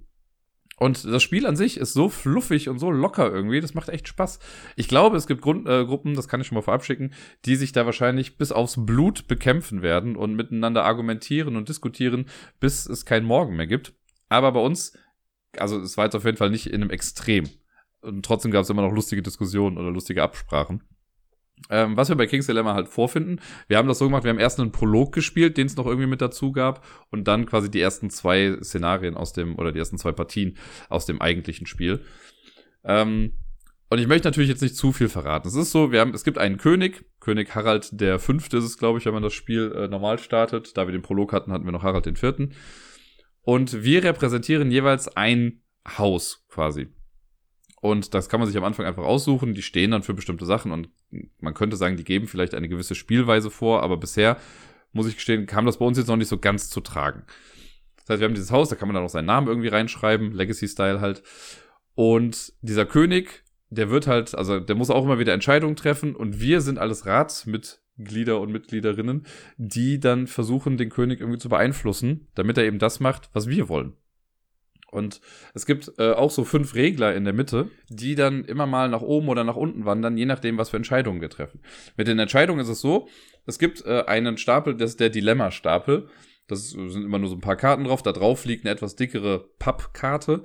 [0.77, 4.09] Und das Spiel an sich ist so fluffig und so locker irgendwie, das macht echt
[4.09, 4.41] Spaß.
[4.77, 7.13] Ich glaube, es gibt Grund, äh, Gruppen, das kann ich schon mal vorab schicken,
[7.45, 12.27] die sich da wahrscheinlich bis aufs Blut bekämpfen werden und miteinander argumentieren und diskutieren,
[12.59, 13.95] bis es keinen Morgen mehr gibt.
[14.29, 14.99] Aber bei uns,
[15.57, 17.49] also es war jetzt auf jeden Fall nicht in einem Extrem.
[18.01, 20.83] Und trotzdem gab es immer noch lustige Diskussionen oder lustige Absprachen.
[21.71, 24.39] Ähm, was wir bei King's Dilemma halt vorfinden, wir haben das so gemacht, wir haben
[24.39, 27.81] erst einen Prolog gespielt, den es noch irgendwie mit dazu gab, und dann quasi die
[27.81, 30.57] ersten zwei Szenarien aus dem, oder die ersten zwei Partien
[30.89, 32.01] aus dem eigentlichen Spiel.
[32.85, 33.33] Ähm,
[33.91, 35.47] und ich möchte natürlich jetzt nicht zu viel verraten.
[35.47, 38.79] Es ist so, wir haben, es gibt einen König, König Harald der Fünfte ist es,
[38.79, 40.77] glaube ich, wenn man das Spiel äh, normal startet.
[40.77, 42.55] Da wir den Prolog hatten, hatten wir noch Harald den Vierten.
[43.43, 46.89] Und wir repräsentieren jeweils ein Haus quasi.
[47.85, 49.53] Und das kann man sich am Anfang einfach aussuchen.
[49.53, 50.89] Die stehen dann für bestimmte Sachen und
[51.39, 54.39] man könnte sagen, die geben vielleicht eine gewisse Spielweise vor, aber bisher,
[54.95, 57.25] muss ich gestehen, kam das bei uns jetzt noch nicht so ganz zu tragen.
[57.97, 60.33] Das heißt, wir haben dieses Haus, da kann man dann auch seinen Namen irgendwie reinschreiben,
[60.33, 61.23] Legacy-Style halt.
[61.95, 66.41] Und dieser König, der wird halt, also der muss auch immer wieder Entscheidungen treffen und
[66.41, 69.27] wir sind alles Ratsmitglieder und Mitgliederinnen,
[69.59, 73.69] die dann versuchen, den König irgendwie zu beeinflussen, damit er eben das macht, was wir
[73.69, 73.93] wollen.
[74.95, 75.21] Und
[75.55, 79.03] es gibt äh, auch so fünf Regler in der Mitte, die dann immer mal nach
[79.03, 81.61] oben oder nach unten wandern, je nachdem, was für Entscheidungen wir treffen.
[81.97, 83.09] Mit den Entscheidungen ist es so,
[83.45, 86.09] es gibt äh, einen Stapel, das ist der Dilemma-Stapel.
[86.47, 88.03] Das sind immer nur so ein paar Karten drauf.
[88.03, 90.45] Da drauf liegt eine etwas dickere Pappkarte.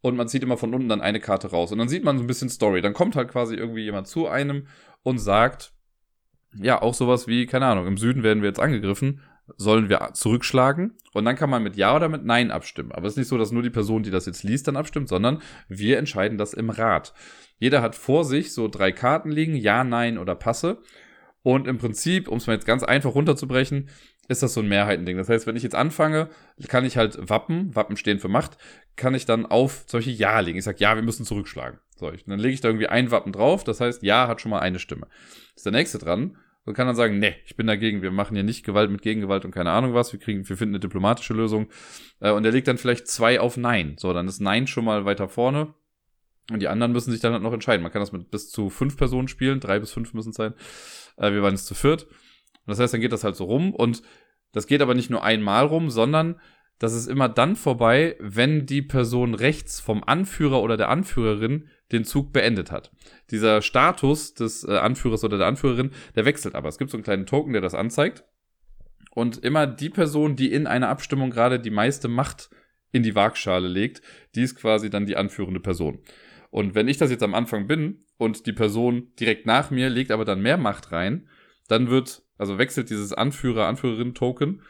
[0.00, 1.70] Und man zieht immer von unten dann eine Karte raus.
[1.70, 2.80] Und dann sieht man so ein bisschen Story.
[2.80, 4.66] Dann kommt halt quasi irgendwie jemand zu einem
[5.02, 5.72] und sagt,
[6.54, 9.20] ja, auch sowas wie, keine Ahnung, im Süden werden wir jetzt angegriffen
[9.56, 12.92] sollen wir zurückschlagen und dann kann man mit Ja oder mit Nein abstimmen.
[12.92, 15.08] Aber es ist nicht so, dass nur die Person, die das jetzt liest, dann abstimmt,
[15.08, 17.12] sondern wir entscheiden das im Rat.
[17.58, 20.78] Jeder hat vor sich so drei Karten liegen, Ja, Nein oder Passe.
[21.42, 23.88] Und im Prinzip, um es mal jetzt ganz einfach runterzubrechen,
[24.28, 25.16] ist das so ein Mehrheitending.
[25.16, 26.28] Das heißt, wenn ich jetzt anfange,
[26.68, 28.58] kann ich halt Wappen, Wappen stehen für Macht,
[28.94, 30.58] kann ich dann auf solche Ja legen.
[30.58, 31.80] Ich sage, ja, wir müssen zurückschlagen.
[31.96, 34.60] So, dann lege ich da irgendwie ein Wappen drauf, das heißt, Ja hat schon mal
[34.60, 35.08] eine Stimme.
[35.54, 38.44] Ist der nächste dran und kann dann sagen, nee, ich bin dagegen, wir machen hier
[38.44, 41.68] nicht Gewalt mit Gegengewalt und keine Ahnung was, wir kriegen, wir finden eine diplomatische Lösung.
[42.20, 43.96] Äh, und er legt dann vielleicht zwei auf Nein.
[43.98, 45.74] So, dann ist Nein schon mal weiter vorne.
[46.50, 47.82] Und die anderen müssen sich dann halt noch entscheiden.
[47.82, 50.54] Man kann das mit bis zu fünf Personen spielen, drei bis fünf müssen es sein.
[51.16, 52.04] Äh, wir waren jetzt zu viert.
[52.04, 54.02] Und das heißt, dann geht das halt so rum und
[54.52, 56.38] das geht aber nicht nur einmal rum, sondern
[56.78, 62.04] das ist immer dann vorbei, wenn die Person rechts vom Anführer oder der Anführerin den
[62.04, 62.90] Zug beendet hat.
[63.30, 66.68] Dieser Status des äh, Anführers oder der Anführerin, der wechselt aber.
[66.68, 68.24] Es gibt so einen kleinen Token, der das anzeigt.
[69.14, 72.48] Und immer die Person, die in einer Abstimmung gerade die meiste Macht
[72.92, 74.00] in die Waagschale legt,
[74.34, 76.00] die ist quasi dann die anführende Person.
[76.50, 80.10] Und wenn ich das jetzt am Anfang bin und die Person direkt nach mir legt
[80.10, 81.28] aber dann mehr Macht rein,
[81.68, 84.62] dann wird, also wechselt dieses Anführer, Anführerin-Token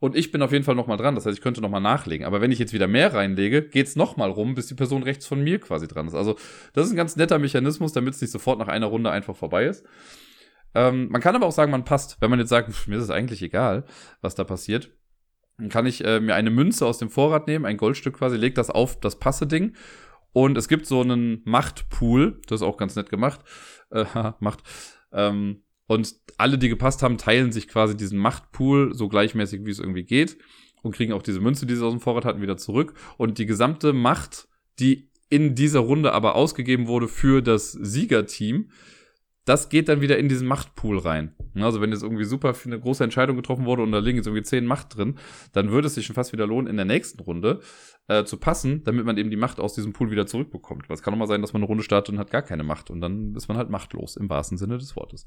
[0.00, 1.14] und ich bin auf jeden Fall nochmal dran.
[1.14, 2.26] Das heißt, ich könnte nochmal nachlegen.
[2.26, 5.42] Aber wenn ich jetzt wieder mehr reinlege, geht's nochmal rum, bis die Person rechts von
[5.44, 6.14] mir quasi dran ist.
[6.14, 6.36] Also,
[6.72, 9.66] das ist ein ganz netter Mechanismus, damit es nicht sofort nach einer Runde einfach vorbei
[9.66, 9.84] ist.
[10.74, 12.16] Ähm, man kann aber auch sagen, man passt.
[12.20, 13.84] Wenn man jetzt sagt, mir ist es eigentlich egal,
[14.22, 14.90] was da passiert,
[15.58, 18.54] dann kann ich äh, mir eine Münze aus dem Vorrat nehmen, ein Goldstück quasi, leg
[18.54, 19.76] das auf das Passe-Ding.
[20.32, 23.40] Und es gibt so einen Machtpool, das ist auch ganz nett gemacht.
[23.90, 24.06] Äh,
[24.40, 24.62] Macht.
[25.12, 29.80] Ähm, und alle, die gepasst haben, teilen sich quasi diesen Machtpool so gleichmäßig, wie es
[29.80, 30.38] irgendwie geht.
[30.82, 32.94] Und kriegen auch diese Münze, die sie aus dem Vorrat hatten, wieder zurück.
[33.16, 34.46] Und die gesamte Macht,
[34.78, 38.70] die in dieser Runde aber ausgegeben wurde für das Siegerteam,
[39.44, 41.34] das geht dann wieder in diesen Machtpool rein.
[41.56, 44.44] Also wenn jetzt irgendwie super eine große Entscheidung getroffen wurde und da liegen jetzt irgendwie
[44.44, 45.18] zehn Macht drin,
[45.52, 47.58] dann würde es sich schon fast wieder lohnen, in der nächsten Runde
[48.06, 50.88] äh, zu passen, damit man eben die Macht aus diesem Pool wieder zurückbekommt.
[50.88, 52.62] Weil es kann auch mal sein, dass man eine Runde startet und hat gar keine
[52.62, 55.26] Macht und dann ist man halt machtlos im wahrsten Sinne des Wortes.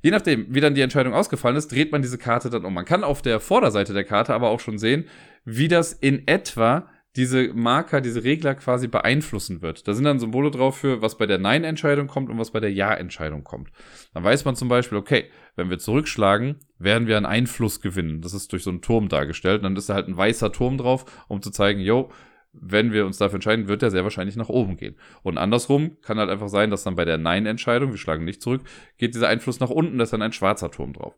[0.00, 2.74] Je nachdem, wie dann die Entscheidung ausgefallen ist, dreht man diese Karte dann um.
[2.74, 5.06] Man kann auf der Vorderseite der Karte aber auch schon sehen,
[5.44, 9.88] wie das in etwa diese Marker, diese Regler quasi beeinflussen wird.
[9.88, 12.72] Da sind dann Symbole drauf für, was bei der Nein-Entscheidung kommt und was bei der
[12.72, 13.70] Ja-Entscheidung kommt.
[14.14, 15.24] Dann weiß man zum Beispiel, okay,
[15.56, 18.20] wenn wir zurückschlagen, werden wir einen Einfluss gewinnen.
[18.20, 19.58] Das ist durch so einen Turm dargestellt.
[19.58, 22.12] Und dann ist da halt ein weißer Turm drauf, um zu zeigen, yo,
[22.60, 24.96] wenn wir uns dafür entscheiden, wird der sehr wahrscheinlich nach oben gehen.
[25.22, 28.62] Und andersrum kann halt einfach sein, dass dann bei der Nein-Entscheidung, wir schlagen nicht zurück,
[28.96, 31.16] geht dieser Einfluss nach unten, da ist dann ein schwarzer Turm drauf.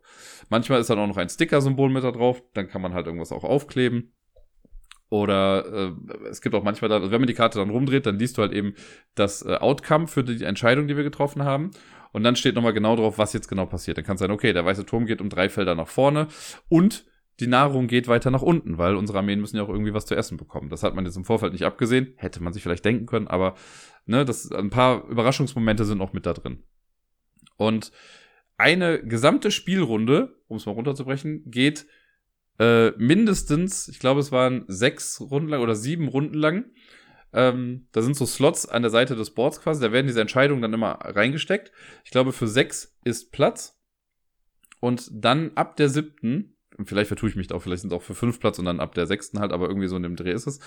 [0.49, 3.31] Manchmal ist dann auch noch ein Sticker-Symbol mit da drauf, dann kann man halt irgendwas
[3.31, 4.11] auch aufkleben.
[5.09, 8.37] Oder äh, es gibt auch manchmal, da, wenn man die Karte dann rumdreht, dann liest
[8.37, 8.75] du halt eben
[9.13, 11.71] das äh, Outcome für die Entscheidung, die wir getroffen haben.
[12.13, 13.97] Und dann steht nochmal genau drauf, was jetzt genau passiert.
[13.97, 16.27] Dann kann es sein, okay, der weiße Turm geht um drei Felder nach vorne
[16.69, 17.05] und
[17.39, 20.15] die Nahrung geht weiter nach unten, weil unsere Armeen müssen ja auch irgendwie was zu
[20.15, 20.69] essen bekommen.
[20.69, 23.55] Das hat man jetzt im Vorfeld nicht abgesehen, hätte man sich vielleicht denken können, aber
[24.05, 26.63] ne, das, ein paar Überraschungsmomente sind auch mit da drin.
[27.57, 27.91] Und
[28.57, 31.87] eine gesamte Spielrunde, um es mal runterzubrechen, geht
[32.59, 36.65] äh, mindestens, ich glaube, es waren sechs Runden lang oder sieben Runden lang.
[37.33, 40.61] Ähm, da sind so Slots an der Seite des Boards quasi, da werden diese Entscheidungen
[40.61, 41.71] dann immer reingesteckt.
[42.03, 43.79] Ich glaube, für sechs ist Platz.
[44.79, 48.01] Und dann ab der siebten, vielleicht vertue ich mich da auch, vielleicht sind es auch
[48.01, 50.31] für fünf Platz und dann ab der sechsten halt, aber irgendwie so in dem Dreh
[50.31, 50.59] ist es.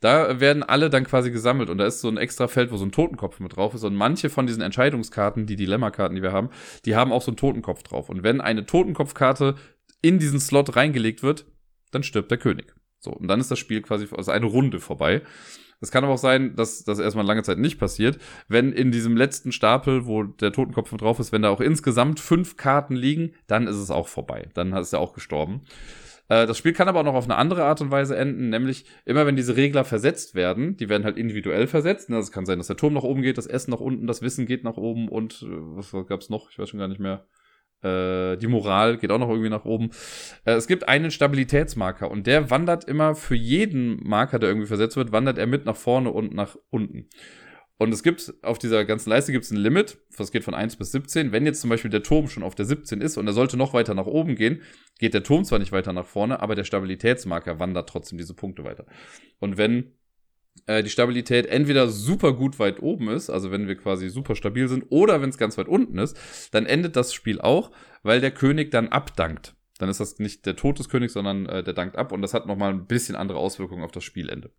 [0.00, 2.84] Da werden alle dann quasi gesammelt und da ist so ein extra Feld, wo so
[2.84, 3.84] ein Totenkopf mit drauf ist.
[3.84, 6.50] Und manche von diesen Entscheidungskarten, die Dilemma-Karten, die wir haben,
[6.84, 8.08] die haben auch so einen Totenkopf drauf.
[8.08, 9.54] Und wenn eine Totenkopfkarte
[10.02, 11.46] in diesen Slot reingelegt wird,
[11.90, 12.74] dann stirbt der König.
[12.98, 15.22] So, und dann ist das Spiel quasi, also eine Runde vorbei.
[15.80, 18.18] Es kann aber auch sein, dass das erstmal lange Zeit nicht passiert.
[18.48, 22.56] Wenn in diesem letzten Stapel, wo der Totenkopf drauf ist, wenn da auch insgesamt fünf
[22.56, 24.48] Karten liegen, dann ist es auch vorbei.
[24.54, 25.62] Dann ist er auch gestorben.
[26.28, 28.84] Äh, das Spiel kann aber auch noch auf eine andere Art und Weise enden, nämlich
[29.04, 32.08] immer wenn diese Regler versetzt werden, die werden halt individuell versetzt.
[32.08, 34.46] Es kann sein, dass der Turm nach oben geht, das Essen nach unten, das Wissen
[34.46, 36.50] geht nach oben und äh, was gab's noch?
[36.50, 37.26] Ich weiß schon gar nicht mehr.
[37.82, 39.90] Äh, die Moral geht auch noch irgendwie nach oben.
[40.44, 44.96] Äh, es gibt einen Stabilitätsmarker und der wandert immer für jeden Marker, der irgendwie versetzt
[44.96, 47.08] wird, wandert er mit nach vorne und nach unten.
[47.80, 50.76] Und es gibt auf dieser ganzen Leiste gibt es ein Limit, das geht von 1
[50.76, 51.32] bis 17.
[51.32, 53.72] Wenn jetzt zum Beispiel der Turm schon auf der 17 ist und er sollte noch
[53.72, 54.60] weiter nach oben gehen,
[54.98, 58.64] geht der Turm zwar nicht weiter nach vorne, aber der Stabilitätsmarker wandert trotzdem diese Punkte
[58.64, 58.84] weiter.
[59.38, 59.94] Und wenn
[60.66, 64.68] äh, die Stabilität entweder super gut weit oben ist, also wenn wir quasi super stabil
[64.68, 66.18] sind, oder wenn es ganz weit unten ist,
[66.52, 67.70] dann endet das Spiel auch,
[68.02, 69.54] weil der König dann abdankt.
[69.78, 72.34] Dann ist das nicht der Tod des Königs, sondern äh, der dankt ab und das
[72.34, 74.50] hat nochmal ein bisschen andere Auswirkungen auf das Spielende.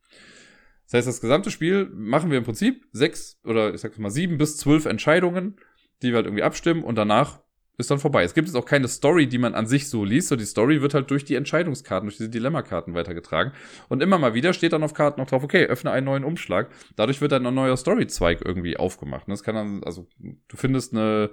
[0.86, 4.38] Das heißt, das gesamte Spiel machen wir im Prinzip sechs oder ich sag mal sieben
[4.38, 5.58] bis zwölf Entscheidungen,
[6.02, 7.40] die wir halt irgendwie abstimmen und danach
[7.78, 8.24] ist dann vorbei.
[8.24, 10.28] Es gibt jetzt auch keine Story, die man an sich so liest.
[10.28, 13.54] So die Story wird halt durch die Entscheidungskarten, durch diese Dilemma-Karten weitergetragen.
[13.90, 16.70] Und immer mal wieder steht dann auf Karten noch drauf, okay, öffne einen neuen Umschlag.
[16.96, 19.24] Dadurch wird dann ein neuer Story-Zweig irgendwie aufgemacht.
[19.28, 21.32] Das kann dann, also du findest eine,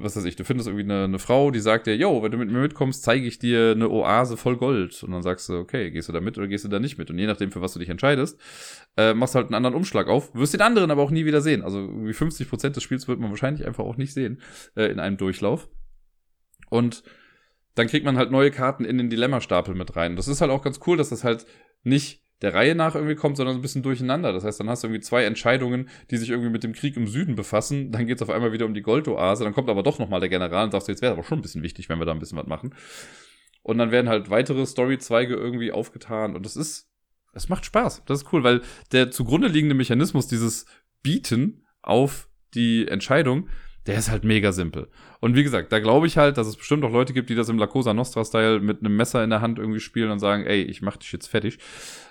[0.00, 2.38] was weiß ich, du findest irgendwie eine, eine Frau, die sagt dir, yo, wenn du
[2.38, 5.02] mit mir mitkommst, zeige ich dir eine Oase voll Gold.
[5.02, 7.10] Und dann sagst du, okay, gehst du da mit oder gehst du da nicht mit?
[7.10, 8.38] Und je nachdem, für was du dich entscheidest,
[8.96, 11.62] äh, machst halt einen anderen Umschlag auf, wirst den anderen aber auch nie wieder sehen.
[11.62, 14.40] Also irgendwie 50 Prozent des Spiels wird man wahrscheinlich einfach auch nicht sehen
[14.76, 15.68] äh, in einem Durchlauf.
[16.70, 17.02] Und
[17.74, 20.16] dann kriegt man halt neue Karten in den Dilemma-Stapel mit rein.
[20.16, 21.46] Das ist halt auch ganz cool, dass das halt
[21.82, 24.32] nicht der Reihe nach irgendwie kommt, sondern so ein bisschen durcheinander.
[24.32, 27.06] Das heißt, dann hast du irgendwie zwei Entscheidungen, die sich irgendwie mit dem Krieg im
[27.06, 27.90] Süden befassen.
[27.90, 29.44] Dann geht es auf einmal wieder um die Goldoase.
[29.44, 31.62] Dann kommt aber doch nochmal der General und sagst jetzt wäre aber schon ein bisschen
[31.62, 32.74] wichtig, wenn wir da ein bisschen was machen.
[33.62, 36.36] Und dann werden halt weitere Storyzweige irgendwie aufgetan.
[36.36, 36.88] Und das ist,
[37.32, 38.04] es macht Spaß.
[38.06, 40.66] Das ist cool, weil der zugrunde liegende Mechanismus, dieses
[41.02, 43.48] Bieten auf die Entscheidung,
[43.88, 44.88] der ist halt mega simpel.
[45.20, 47.48] Und wie gesagt, da glaube ich halt, dass es bestimmt auch Leute gibt, die das
[47.48, 50.60] im La Cosa Nostra-Style mit einem Messer in der Hand irgendwie spielen und sagen, ey,
[50.60, 51.58] ich mach dich jetzt fertig.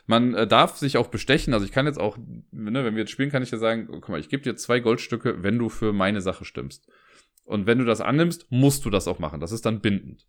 [0.07, 1.53] Man äh, darf sich auch bestechen.
[1.53, 2.17] Also ich kann jetzt auch,
[2.51, 4.79] ne, wenn wir jetzt spielen, kann ich ja sagen, guck mal, ich gebe dir zwei
[4.79, 6.89] Goldstücke, wenn du für meine Sache stimmst.
[7.43, 9.39] Und wenn du das annimmst, musst du das auch machen.
[9.39, 10.25] Das ist dann bindend.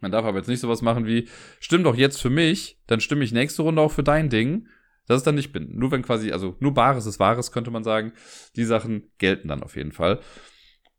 [0.00, 1.28] Man darf aber jetzt nicht sowas machen wie,
[1.60, 4.66] stimm doch jetzt für mich, dann stimme ich nächste Runde auch für dein Ding.
[5.06, 5.78] Das ist dann nicht bindend.
[5.78, 8.12] Nur wenn quasi, also nur Bares ist Wahres, könnte man sagen.
[8.56, 10.20] Die Sachen gelten dann auf jeden Fall.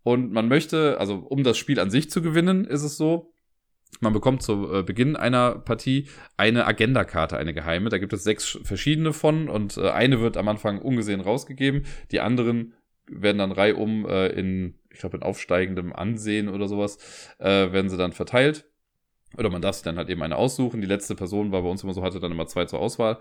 [0.08, 3.34] Und man möchte, also um das Spiel an sich zu gewinnen, ist es so,
[4.00, 7.90] man bekommt zu äh, Beginn einer Partie eine Agenda-Karte, eine geheime.
[7.90, 11.86] Da gibt es sechs verschiedene von und äh, eine wird am Anfang ungesehen rausgegeben.
[12.12, 12.74] Die anderen
[13.06, 17.00] werden dann reihum äh, in, ich glaube, in aufsteigendem Ansehen oder sowas,
[17.38, 18.66] werden sie dann verteilt.
[19.38, 20.80] Oder man darf sich dann halt eben eine aussuchen.
[20.80, 23.18] Die letzte Person war bei uns immer so, hatte dann immer zwei zur Auswahl.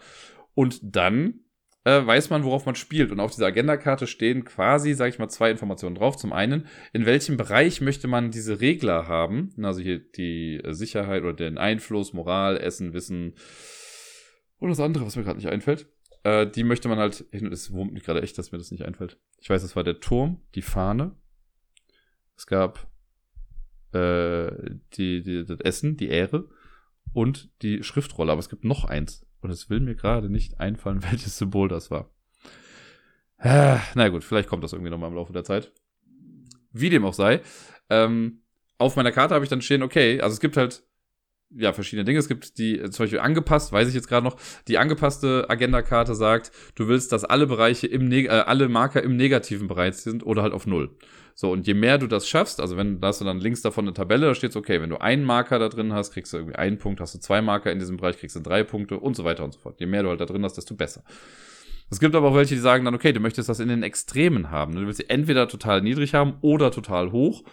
[0.54, 1.40] Und dann
[1.86, 3.12] äh, weiß man, worauf man spielt.
[3.12, 6.16] Und auf dieser Agenda-Karte stehen quasi, sage ich mal, zwei Informationen drauf.
[6.16, 9.54] Zum einen, in welchem Bereich möchte man diese Regler haben?
[9.62, 13.34] Also hier die Sicherheit oder den Einfluss, Moral, Essen, Wissen
[14.58, 15.86] und das andere, was mir gerade nicht einfällt.
[16.24, 19.20] Äh, die möchte man halt, es wurmt mich gerade echt, dass mir das nicht einfällt.
[19.38, 21.14] Ich weiß, es war der Turm, die Fahne.
[22.36, 22.90] Es gab
[23.92, 24.50] äh,
[24.94, 26.48] die, die, das Essen, die Ehre
[27.12, 28.32] und die Schriftrolle.
[28.32, 29.25] Aber es gibt noch eins.
[29.40, 32.10] Und es will mir gerade nicht einfallen, welches Symbol das war.
[33.38, 35.72] Ah, na gut, vielleicht kommt das irgendwie nochmal im Laufe der Zeit.
[36.72, 37.40] Wie dem auch sei.
[37.90, 38.42] Ähm,
[38.78, 40.82] auf meiner Karte habe ich dann stehen, okay, also es gibt halt
[41.50, 42.18] ja, verschiedene Dinge.
[42.18, 44.36] Es gibt die, zum Beispiel angepasst, weiß ich jetzt gerade noch,
[44.68, 49.16] die angepasste Agenda-Karte sagt, du willst, dass alle Bereiche im, Neg äh, alle Marker im
[49.16, 50.96] negativen Bereich sind oder halt auf Null.
[51.38, 53.84] So, und je mehr du das schaffst, also wenn da hast du dann links davon
[53.84, 56.56] eine Tabelle, da steht okay, wenn du einen Marker da drin hast, kriegst du irgendwie
[56.56, 59.24] einen Punkt, hast du zwei Marker in diesem Bereich, kriegst du drei Punkte und so
[59.24, 59.78] weiter und so fort.
[59.78, 61.04] Je mehr du halt da drin hast, desto besser.
[61.90, 64.50] Es gibt aber auch welche, die sagen dann, okay, du möchtest das in den Extremen
[64.50, 64.74] haben.
[64.74, 67.44] Du willst sie entweder total niedrig haben oder total hoch.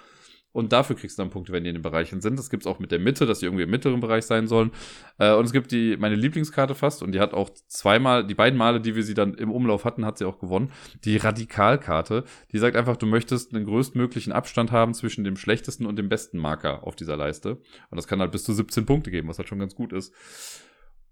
[0.53, 2.37] Und dafür kriegst du dann Punkte, wenn die in den Bereichen sind.
[2.37, 4.71] Das gibt es auch mit der Mitte, dass die irgendwie im mittleren Bereich sein sollen.
[5.17, 8.57] Äh, und es gibt die, meine Lieblingskarte fast, und die hat auch zweimal, die beiden
[8.57, 10.71] Male, die wir sie dann im Umlauf hatten, hat sie auch gewonnen.
[11.03, 15.97] Die Radikalkarte, die sagt einfach, du möchtest einen größtmöglichen Abstand haben zwischen dem schlechtesten und
[15.97, 17.57] dem besten Marker auf dieser Leiste.
[17.89, 20.13] Und das kann halt bis zu 17 Punkte geben, was halt schon ganz gut ist.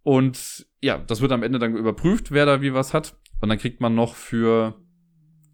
[0.04, 3.16] Und ja, das wird am Ende dann überprüft, wer da wie was hat.
[3.40, 4.76] Und dann kriegt man noch für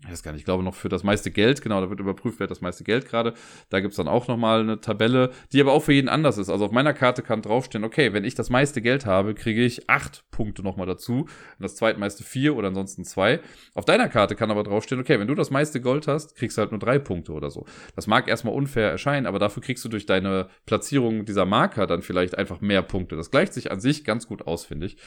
[0.08, 2.40] ich weiß gar nicht, ich glaube noch für das meiste Geld, genau, da wird überprüft,
[2.40, 3.34] wer hat das meiste Geld gerade.
[3.70, 6.50] Da gibt's dann auch nochmal eine Tabelle, die aber auch für jeden anders ist.
[6.50, 9.90] Also auf meiner Karte kann draufstehen, okay, wenn ich das meiste Geld habe, kriege ich
[9.90, 11.22] acht Punkte nochmal dazu.
[11.22, 13.42] Und das zweitmeiste vier oder ansonsten zwei.
[13.74, 16.62] Auf deiner Karte kann aber draufstehen, okay, wenn du das meiste Gold hast, kriegst du
[16.62, 17.66] halt nur drei Punkte oder so.
[17.96, 22.02] Das mag erstmal unfair erscheinen, aber dafür kriegst du durch deine Platzierung dieser Marker dann
[22.02, 23.18] vielleicht einfach mehr Punkte.
[23.18, 24.98] Das gleicht sich an sich ganz gut aus, finde ich.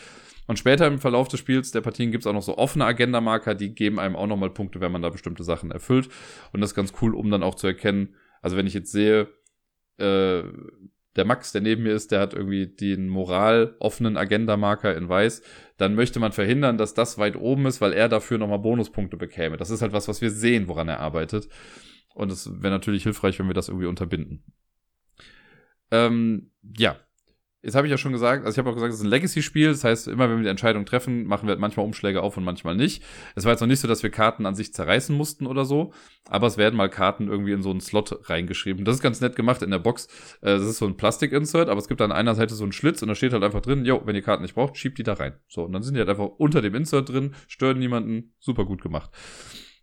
[0.46, 3.54] Und später im Verlauf des Spiels der Partien gibt es auch noch so offene Agenda-Marker,
[3.54, 6.08] die geben einem auch nochmal Punkte, wenn man da bestimmte Sachen erfüllt.
[6.52, 9.28] Und das ist ganz cool, um dann auch zu erkennen, also wenn ich jetzt sehe,
[9.98, 10.42] äh,
[11.16, 15.42] der Max, der neben mir ist, der hat irgendwie den moral offenen Agenda-Marker in weiß,
[15.76, 19.56] dann möchte man verhindern, dass das weit oben ist, weil er dafür nochmal Bonuspunkte bekäme.
[19.56, 21.48] Das ist halt was, was wir sehen, woran er arbeitet.
[22.14, 24.44] Und es wäre natürlich hilfreich, wenn wir das irgendwie unterbinden.
[25.90, 26.96] Ähm, ja,
[27.62, 29.68] Jetzt habe ich ja schon gesagt, also ich habe auch gesagt, es ist ein Legacy-Spiel.
[29.68, 32.44] Das heißt, immer wenn wir die Entscheidung treffen, machen wir halt manchmal Umschläge auf und
[32.44, 33.02] manchmal nicht.
[33.34, 35.92] Es war jetzt noch nicht so, dass wir Karten an sich zerreißen mussten oder so,
[36.26, 38.86] aber es werden mal Karten irgendwie in so einen Slot reingeschrieben.
[38.86, 40.06] Das ist ganz nett gemacht in der Box.
[40.40, 43.02] Äh, das ist so ein Plastik-Insert, aber es gibt an einer Seite so einen Schlitz
[43.02, 45.12] und da steht halt einfach drin, jo, wenn ihr Karten nicht braucht, schiebt die da
[45.12, 45.34] rein.
[45.46, 48.80] So, und dann sind die halt einfach unter dem Insert drin, stören niemanden, super gut
[48.80, 49.10] gemacht.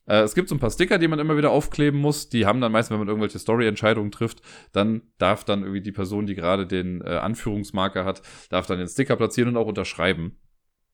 [0.07, 2.29] Äh, es gibt so ein paar Sticker, die man immer wieder aufkleben muss.
[2.29, 4.41] Die haben dann meistens, wenn man irgendwelche Story-Entscheidungen trifft,
[4.71, 8.87] dann darf dann irgendwie die Person, die gerade den äh, Anführungsmarker hat, darf dann den
[8.87, 10.37] Sticker platzieren und auch unterschreiben.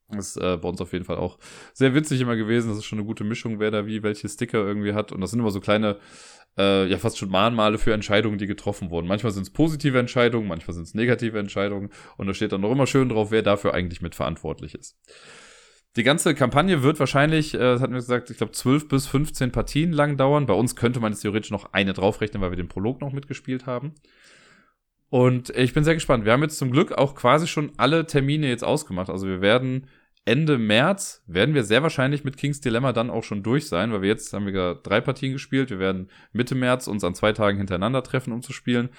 [0.09, 1.39] Das ist äh, bei uns auf jeden Fall auch
[1.73, 2.69] sehr witzig immer gewesen.
[2.69, 5.11] Das ist schon eine gute Mischung, wer da wie welche Sticker irgendwie hat.
[5.11, 5.97] Und das sind immer so kleine,
[6.57, 9.07] äh, ja fast schon Mahnmale für Entscheidungen, die getroffen wurden.
[9.07, 11.89] Manchmal sind es positive Entscheidungen, manchmal sind es negative Entscheidungen.
[12.17, 14.97] Und da steht dann noch immer schön drauf, wer dafür eigentlich mitverantwortlich ist.
[15.95, 19.51] Die ganze Kampagne wird wahrscheinlich, äh, das hatten wir gesagt, ich glaube 12 bis 15
[19.51, 20.45] Partien lang dauern.
[20.45, 23.65] Bei uns könnte man jetzt theoretisch noch eine draufrechnen, weil wir den Prolog noch mitgespielt
[23.67, 23.93] haben.
[25.09, 26.25] Und ich bin sehr gespannt.
[26.25, 29.11] Wir haben jetzt zum Glück auch quasi schon alle Termine jetzt ausgemacht.
[29.11, 29.87] Also wir werden
[30.25, 34.01] Ende März werden wir sehr wahrscheinlich mit Kings Dilemma dann auch schon durch sein, weil
[34.01, 35.69] wir jetzt haben wir drei Partien gespielt.
[35.69, 38.89] Wir werden Mitte März uns an zwei Tagen hintereinander treffen, um zu spielen.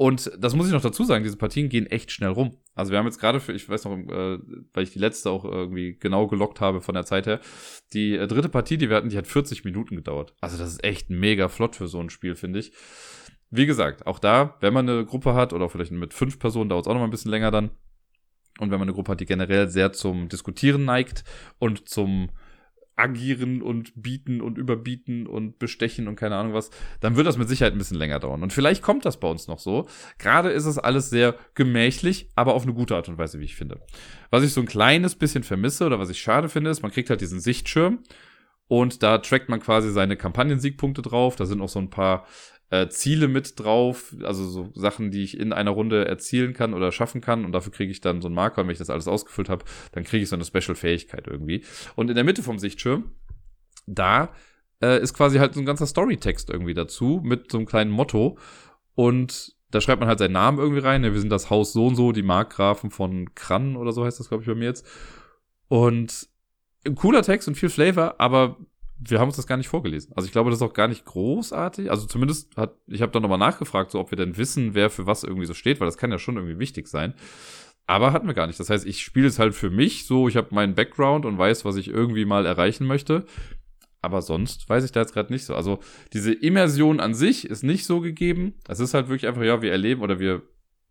[0.00, 2.56] Und das muss ich noch dazu sagen, diese Partien gehen echt schnell rum.
[2.74, 4.38] Also wir haben jetzt gerade für, ich weiß noch, äh,
[4.72, 7.38] weil ich die letzte auch irgendwie genau gelockt habe von der Zeit her,
[7.92, 10.32] die äh, dritte Partie, die wir hatten, die hat 40 Minuten gedauert.
[10.40, 12.72] Also das ist echt mega flott für so ein Spiel, finde ich.
[13.50, 16.86] Wie gesagt, auch da, wenn man eine Gruppe hat oder vielleicht mit fünf Personen, dauert
[16.86, 17.68] es auch noch mal ein bisschen länger dann,
[18.58, 21.24] und wenn man eine Gruppe hat, die generell sehr zum Diskutieren neigt
[21.58, 22.30] und zum
[23.00, 26.70] agieren und bieten und überbieten und bestechen und keine Ahnung was,
[27.00, 28.42] dann wird das mit Sicherheit ein bisschen länger dauern.
[28.42, 29.88] Und vielleicht kommt das bei uns noch so.
[30.18, 33.56] Gerade ist es alles sehr gemächlich, aber auf eine gute Art und Weise, wie ich
[33.56, 33.80] finde.
[34.30, 37.10] Was ich so ein kleines bisschen vermisse oder was ich schade finde, ist, man kriegt
[37.10, 38.00] halt diesen Sichtschirm
[38.68, 41.36] und da trackt man quasi seine Kampagnensiegpunkte drauf.
[41.36, 42.26] Da sind auch so ein paar
[42.70, 46.92] äh, Ziele mit drauf, also so Sachen, die ich in einer Runde erzielen kann oder
[46.92, 49.08] schaffen kann und dafür kriege ich dann so einen Marker und wenn ich das alles
[49.08, 51.64] ausgefüllt habe, dann kriege ich so eine Special-Fähigkeit irgendwie.
[51.96, 53.12] Und in der Mitte vom Sichtschirm,
[53.86, 54.32] da
[54.80, 58.38] äh, ist quasi halt so ein ganzer Storytext irgendwie dazu mit so einem kleinen Motto
[58.94, 61.02] und da schreibt man halt seinen Namen irgendwie rein.
[61.02, 64.28] Wir sind das Haus so und so, die Markgrafen von Krann oder so heißt das,
[64.28, 64.84] glaube ich, bei mir jetzt.
[65.68, 66.28] Und
[66.84, 68.56] ein cooler Text und viel Flavor, aber
[69.00, 70.12] wir haben uns das gar nicht vorgelesen.
[70.14, 71.90] Also ich glaube, das ist auch gar nicht großartig.
[71.90, 75.06] Also zumindest hat, ich habe dann nochmal nachgefragt, so ob wir denn wissen, wer für
[75.06, 77.14] was irgendwie so steht, weil das kann ja schon irgendwie wichtig sein.
[77.86, 78.60] Aber hatten wir gar nicht.
[78.60, 81.64] Das heißt, ich spiele es halt für mich so, ich habe meinen Background und weiß,
[81.64, 83.24] was ich irgendwie mal erreichen möchte.
[84.02, 85.54] Aber sonst weiß ich da jetzt gerade nicht so.
[85.54, 85.80] Also
[86.12, 88.54] diese Immersion an sich ist nicht so gegeben.
[88.68, 90.42] Es ist halt wirklich einfach, ja, wir erleben oder wir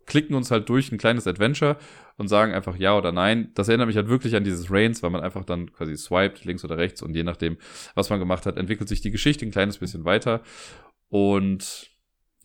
[0.09, 1.77] klicken uns halt durch ein kleines Adventure
[2.17, 3.51] und sagen einfach ja oder nein.
[3.53, 6.65] Das erinnert mich halt wirklich an dieses Reigns, weil man einfach dann quasi swiped, links
[6.65, 7.57] oder rechts und je nachdem,
[7.95, 10.41] was man gemacht hat, entwickelt sich die Geschichte ein kleines bisschen weiter
[11.07, 11.89] und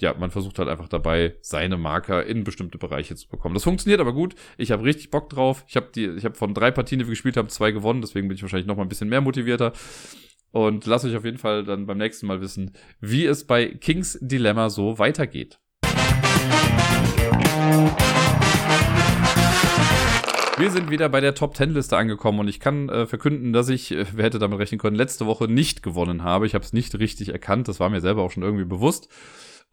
[0.01, 3.55] ja, man versucht halt einfach dabei, seine Marker in bestimmte Bereiche zu bekommen.
[3.55, 4.35] Das funktioniert aber gut.
[4.59, 5.65] Ich habe richtig Bock drauf.
[5.69, 8.01] Ich habe die, ich habe von drei Partien, die wir gespielt haben, zwei gewonnen.
[8.01, 9.73] Deswegen bin ich wahrscheinlich noch mal ein bisschen mehr motivierter.
[10.51, 14.19] Und lasst euch auf jeden Fall dann beim nächsten Mal wissen, wie es bei Kings
[14.21, 15.59] Dilemma so weitergeht.
[20.57, 23.69] Wir sind wieder bei der Top 10 Liste angekommen und ich kann äh, verkünden, dass
[23.69, 26.47] ich, äh, wer hätte damit rechnen können, letzte Woche nicht gewonnen habe.
[26.47, 29.09] Ich habe es nicht richtig erkannt, das war mir selber auch schon irgendwie bewusst.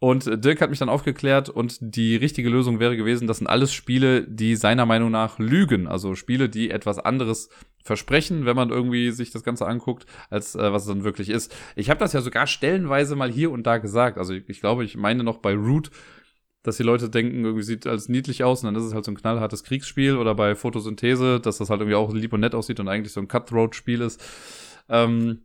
[0.00, 3.46] Und äh, Dirk hat mich dann aufgeklärt und die richtige Lösung wäre gewesen, das sind
[3.46, 5.86] alles Spiele, die seiner Meinung nach lügen.
[5.86, 7.50] Also Spiele, die etwas anderes
[7.84, 11.54] versprechen, wenn man irgendwie sich das Ganze anguckt, als äh, was es dann wirklich ist.
[11.76, 14.18] Ich habe das ja sogar stellenweise mal hier und da gesagt.
[14.18, 15.92] Also ich, ich glaube, ich meine noch bei Root
[16.62, 19.10] dass die Leute denken, irgendwie sieht alles niedlich aus und dann ist es halt so
[19.10, 22.80] ein knallhartes Kriegsspiel oder bei Photosynthese, dass das halt irgendwie auch lieb und nett aussieht
[22.80, 24.22] und eigentlich so ein Cutthroat-Spiel ist.
[24.88, 25.42] Ähm,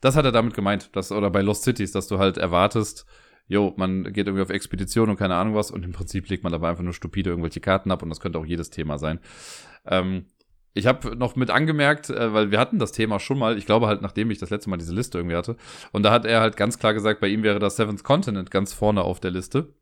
[0.00, 3.06] das hat er damit gemeint, dass, oder bei Lost Cities, dass du halt erwartest,
[3.46, 6.52] jo, man geht irgendwie auf Expedition und keine Ahnung was und im Prinzip legt man
[6.52, 9.20] dabei einfach nur stupide irgendwelche Karten ab und das könnte auch jedes Thema sein.
[9.86, 10.26] Ähm,
[10.72, 13.86] ich habe noch mit angemerkt, äh, weil wir hatten das Thema schon mal, ich glaube
[13.86, 15.56] halt, nachdem ich das letzte Mal diese Liste irgendwie hatte.
[15.92, 18.72] Und da hat er halt ganz klar gesagt, bei ihm wäre das Seventh Continent ganz
[18.72, 19.74] vorne auf der Liste.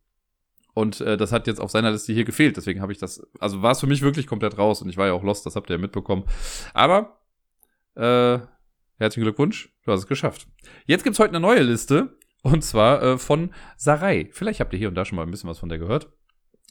[0.79, 2.57] Und äh, das hat jetzt auf seiner Liste hier gefehlt.
[2.57, 4.81] Deswegen habe ich das, also war es für mich wirklich komplett raus.
[4.81, 6.23] Und ich war ja auch lost, das habt ihr ja mitbekommen.
[6.73, 7.19] Aber
[7.97, 8.39] äh,
[9.01, 10.47] herzlichen Glückwunsch, du hast es geschafft.
[10.87, 12.17] Jetzt gibt's heute eine neue Liste.
[12.43, 14.29] Und zwar äh, von Sarai.
[14.31, 16.13] Vielleicht habt ihr hier und da schon mal ein bisschen was von der gehört.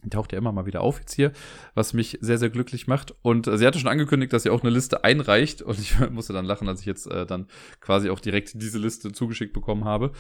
[0.06, 1.34] Die taucht ja immer mal wieder auf jetzt hier,
[1.74, 3.14] was mich sehr, sehr glücklich macht.
[3.24, 5.62] Und äh, sie hatte schon angekündigt, dass sie auch eine Liste einreicht.
[5.62, 7.48] Und ich musste dann lachen, als ich jetzt äh, dann
[7.82, 10.14] quasi auch direkt diese Liste zugeschickt bekommen habe.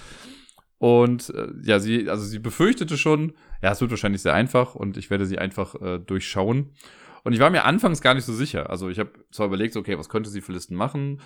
[0.80, 4.97] Und äh, ja, sie, also sie befürchtete schon, ja, es wird wahrscheinlich sehr einfach und
[4.97, 6.71] ich werde sie einfach äh, durchschauen.
[7.23, 8.69] Und ich war mir anfangs gar nicht so sicher.
[8.69, 11.19] Also ich habe zwar überlegt, okay, was könnte sie für Listen machen?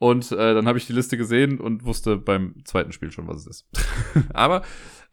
[0.00, 3.36] Und äh, dann habe ich die Liste gesehen und wusste beim zweiten Spiel schon, was
[3.36, 3.68] es ist.
[4.34, 4.62] aber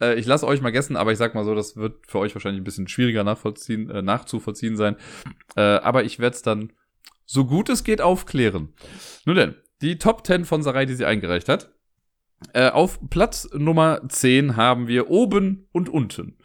[0.01, 2.33] äh, ich lasse euch mal gessen, aber ich sag mal so, das wird für euch
[2.33, 4.95] wahrscheinlich ein bisschen schwieriger nachvollziehen, äh, nachzuvollziehen sein.
[5.55, 6.73] Äh, aber ich werde es dann
[7.25, 8.73] so gut es geht aufklären.
[9.25, 11.71] Nun denn, die Top 10 von Sarai, die sie eingereicht hat.
[12.53, 16.37] Äh, auf Platz Nummer 10 haben wir oben und unten.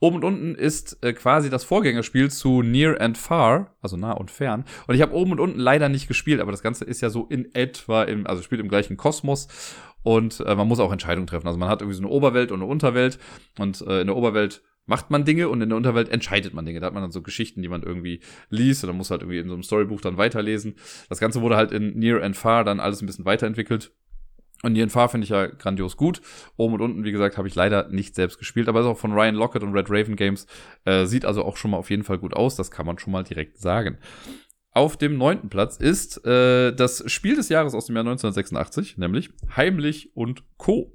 [0.00, 4.30] Oben und unten ist äh, quasi das Vorgängerspiel zu Near and Far, also nah und
[4.30, 4.64] fern.
[4.86, 7.26] Und ich habe oben und unten leider nicht gespielt, aber das Ganze ist ja so
[7.26, 9.48] in etwa im, also spielt im gleichen Kosmos.
[10.02, 11.46] Und äh, man muss auch Entscheidungen treffen.
[11.46, 13.18] Also man hat irgendwie so eine Oberwelt und eine Unterwelt.
[13.58, 16.80] Und äh, in der Oberwelt macht man Dinge und in der Unterwelt entscheidet man Dinge.
[16.80, 19.48] Da hat man dann so Geschichten, die man irgendwie liest oder muss halt irgendwie in
[19.48, 20.74] so einem Storybuch dann weiterlesen.
[21.08, 23.92] Das Ganze wurde halt in Near and Far dann alles ein bisschen weiterentwickelt.
[24.64, 26.22] Und Ian Farr finde ich ja grandios gut.
[26.56, 29.12] Oben und unten, wie gesagt, habe ich leider nicht selbst gespielt, aber ist auch von
[29.12, 30.46] Ryan Lockett und Red Raven Games.
[30.86, 32.56] Äh, sieht also auch schon mal auf jeden Fall gut aus.
[32.56, 33.98] Das kann man schon mal direkt sagen.
[34.70, 39.30] Auf dem neunten Platz ist äh, das Spiel des Jahres aus dem Jahr 1986, nämlich
[39.54, 40.92] Heimlich und Co.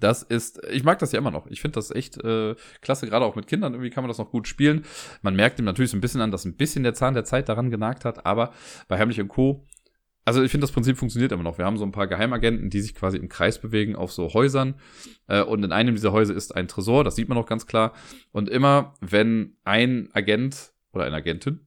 [0.00, 1.46] Das ist, ich mag das ja immer noch.
[1.48, 3.74] Ich finde das echt äh, klasse, gerade auch mit Kindern.
[3.74, 4.84] Irgendwie kann man das noch gut spielen.
[5.20, 7.48] Man merkt ihm natürlich so ein bisschen an, dass ein bisschen der Zahn der Zeit
[7.48, 8.52] daran genagt hat, aber
[8.88, 9.66] bei Heimlich und Co.
[10.28, 11.56] Also ich finde, das Prinzip funktioniert immer noch.
[11.56, 14.74] Wir haben so ein paar Geheimagenten, die sich quasi im Kreis bewegen auf so Häusern.
[15.26, 17.94] Äh, und in einem dieser Häuser ist ein Tresor, das sieht man auch ganz klar.
[18.30, 21.66] Und immer, wenn ein Agent oder eine Agentin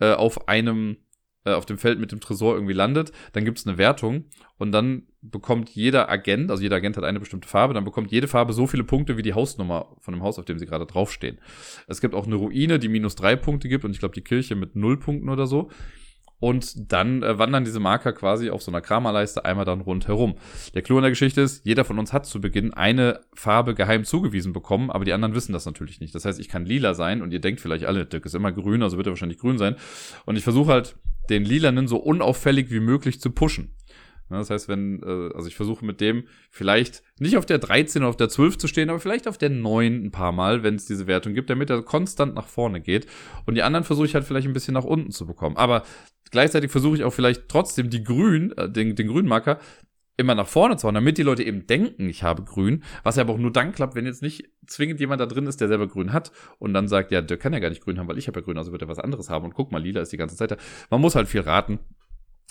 [0.00, 0.98] äh, auf einem
[1.46, 4.26] äh, auf dem Feld mit dem Tresor irgendwie landet, dann gibt es eine Wertung
[4.58, 8.28] und dann bekommt jeder Agent, also jeder Agent hat eine bestimmte Farbe, dann bekommt jede
[8.28, 11.38] Farbe so viele Punkte wie die Hausnummer von dem Haus, auf dem sie gerade draufstehen.
[11.86, 14.56] Es gibt auch eine Ruine, die minus drei Punkte gibt und ich glaube die Kirche
[14.56, 15.70] mit null Punkten oder so.
[16.44, 20.34] Und dann äh, wandern diese Marker quasi auf so einer Kramerleiste einmal dann rundherum.
[20.74, 24.04] Der Clou in der Geschichte ist, jeder von uns hat zu Beginn eine Farbe geheim
[24.04, 26.14] zugewiesen bekommen, aber die anderen wissen das natürlich nicht.
[26.14, 28.82] Das heißt, ich kann lila sein und ihr denkt vielleicht alle, Dirk ist immer grün,
[28.82, 29.76] also wird er wahrscheinlich grün sein.
[30.26, 30.96] Und ich versuche halt
[31.30, 33.72] den Lilanen so unauffällig wie möglich zu pushen.
[34.30, 38.10] Das heißt, wenn, äh, also ich versuche mit dem vielleicht nicht auf der 13 oder
[38.10, 40.86] auf der 12 zu stehen, aber vielleicht auf der 9 ein paar Mal, wenn es
[40.86, 43.06] diese Wertung gibt, damit er konstant nach vorne geht.
[43.46, 45.56] Und die anderen versuche ich halt vielleicht ein bisschen nach unten zu bekommen.
[45.56, 45.82] Aber
[46.30, 49.58] gleichzeitig versuche ich auch vielleicht trotzdem die Grün, äh, den, den grünen Marker
[50.16, 53.22] immer nach vorne zu hauen, damit die Leute eben denken, ich habe grün, was ja
[53.22, 55.88] aber auch nur dann klappt, wenn jetzt nicht zwingend jemand da drin ist, der selber
[55.88, 58.28] grün hat und dann sagt, ja, der kann ja gar nicht grün haben, weil ich
[58.28, 60.16] habe ja grün, also wird er was anderes haben und guck mal, lila ist die
[60.16, 60.56] ganze Zeit da.
[60.90, 61.80] Man muss halt viel raten,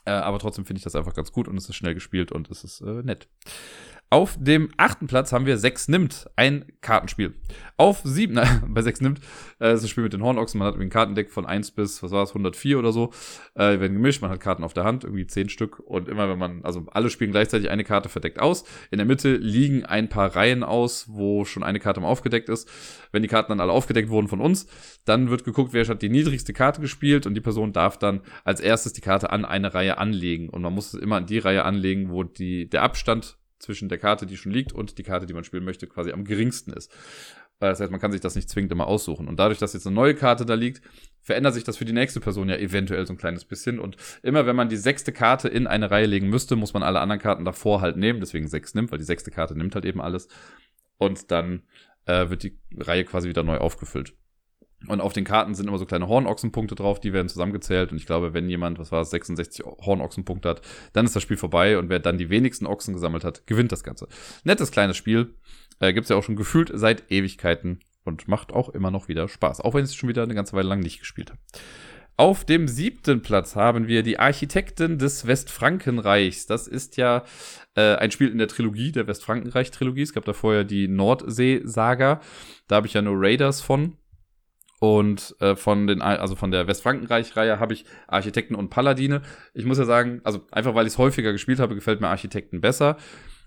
[0.05, 2.49] äh, aber trotzdem finde ich das einfach ganz gut und es ist schnell gespielt und
[2.49, 3.27] es ist äh, nett.
[4.13, 7.33] Auf dem achten Platz haben wir 6 nimmt, ein Kartenspiel.
[7.77, 9.19] Auf 7, bei 6 nimmt,
[9.59, 12.03] äh, ist das Spiel mit den Hornochsen, man hat irgendwie ein Kartendeck von 1 bis,
[12.03, 13.09] was war es, 104 oder so,
[13.55, 16.37] äh, werden gemischt, man hat Karten auf der Hand, irgendwie 10 Stück und immer wenn
[16.37, 18.65] man, also alle spielen gleichzeitig eine Karte verdeckt aus.
[18.91, 22.69] In der Mitte liegen ein paar Reihen aus, wo schon eine Karte mal aufgedeckt ist.
[23.11, 24.67] Wenn die Karten dann alle aufgedeckt wurden von uns,
[25.05, 28.59] dann wird geguckt, wer hat die niedrigste Karte gespielt und die Person darf dann als
[28.59, 31.65] erstes die Karte an eine Reihe anlegen und man muss es immer an die Reihe
[31.65, 35.33] anlegen, wo die, der Abstand zwischen der Karte, die schon liegt, und die Karte, die
[35.33, 36.91] man spielen möchte, quasi am geringsten ist.
[37.59, 39.27] Äh, das heißt, man kann sich das nicht zwingend immer aussuchen.
[39.27, 40.81] Und dadurch, dass jetzt eine neue Karte da liegt,
[41.21, 43.79] verändert sich das für die nächste Person ja eventuell so ein kleines bisschen.
[43.79, 46.99] Und immer wenn man die sechste Karte in eine Reihe legen müsste, muss man alle
[46.99, 48.19] anderen Karten davor halt nehmen.
[48.19, 50.27] Deswegen sechs nimmt, weil die sechste Karte nimmt halt eben alles.
[50.97, 51.63] Und dann
[52.05, 54.13] äh, wird die Reihe quasi wieder neu aufgefüllt.
[54.87, 57.91] Und auf den Karten sind immer so kleine Hornochsenpunkte drauf, die werden zusammengezählt.
[57.91, 60.61] Und ich glaube, wenn jemand, was war es, 66 Hornochsenpunkte hat,
[60.91, 61.77] dann ist das Spiel vorbei.
[61.77, 64.07] Und wer dann die wenigsten Ochsen gesammelt hat, gewinnt das Ganze.
[64.43, 65.35] Nettes kleines Spiel.
[65.79, 69.61] Äh, Gibt ja auch schon gefühlt seit Ewigkeiten und macht auch immer noch wieder Spaß.
[69.61, 71.39] Auch wenn ich es schon wieder eine ganze Weile lang nicht gespielt habe.
[72.15, 76.45] Auf dem siebten Platz haben wir die Architekten des Westfrankenreichs.
[76.45, 77.23] Das ist ja
[77.75, 80.03] äh, ein Spiel in der Trilogie, der Westfrankenreich-Trilogie.
[80.03, 82.21] Es gab da vorher die Nordsee-Saga.
[82.67, 83.97] Da habe ich ja nur Raiders von.
[84.83, 89.21] Und äh, von den, also von der Westfrankenreich-Reihe habe ich Architekten und Paladine.
[89.53, 92.59] Ich muss ja sagen, also einfach weil ich es häufiger gespielt habe, gefällt mir Architekten
[92.59, 92.97] besser.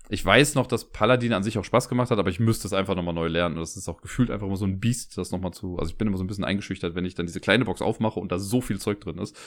[0.09, 2.73] Ich weiß noch, dass Paladine an sich auch Spaß gemacht hat, aber ich müsste es
[2.73, 3.53] einfach nochmal neu lernen.
[3.53, 5.77] Und das ist auch gefühlt einfach immer so ein Biest, das nochmal zu.
[5.77, 8.19] Also ich bin immer so ein bisschen eingeschüchtert, wenn ich dann diese kleine Box aufmache
[8.19, 9.37] und da so viel Zeug drin ist.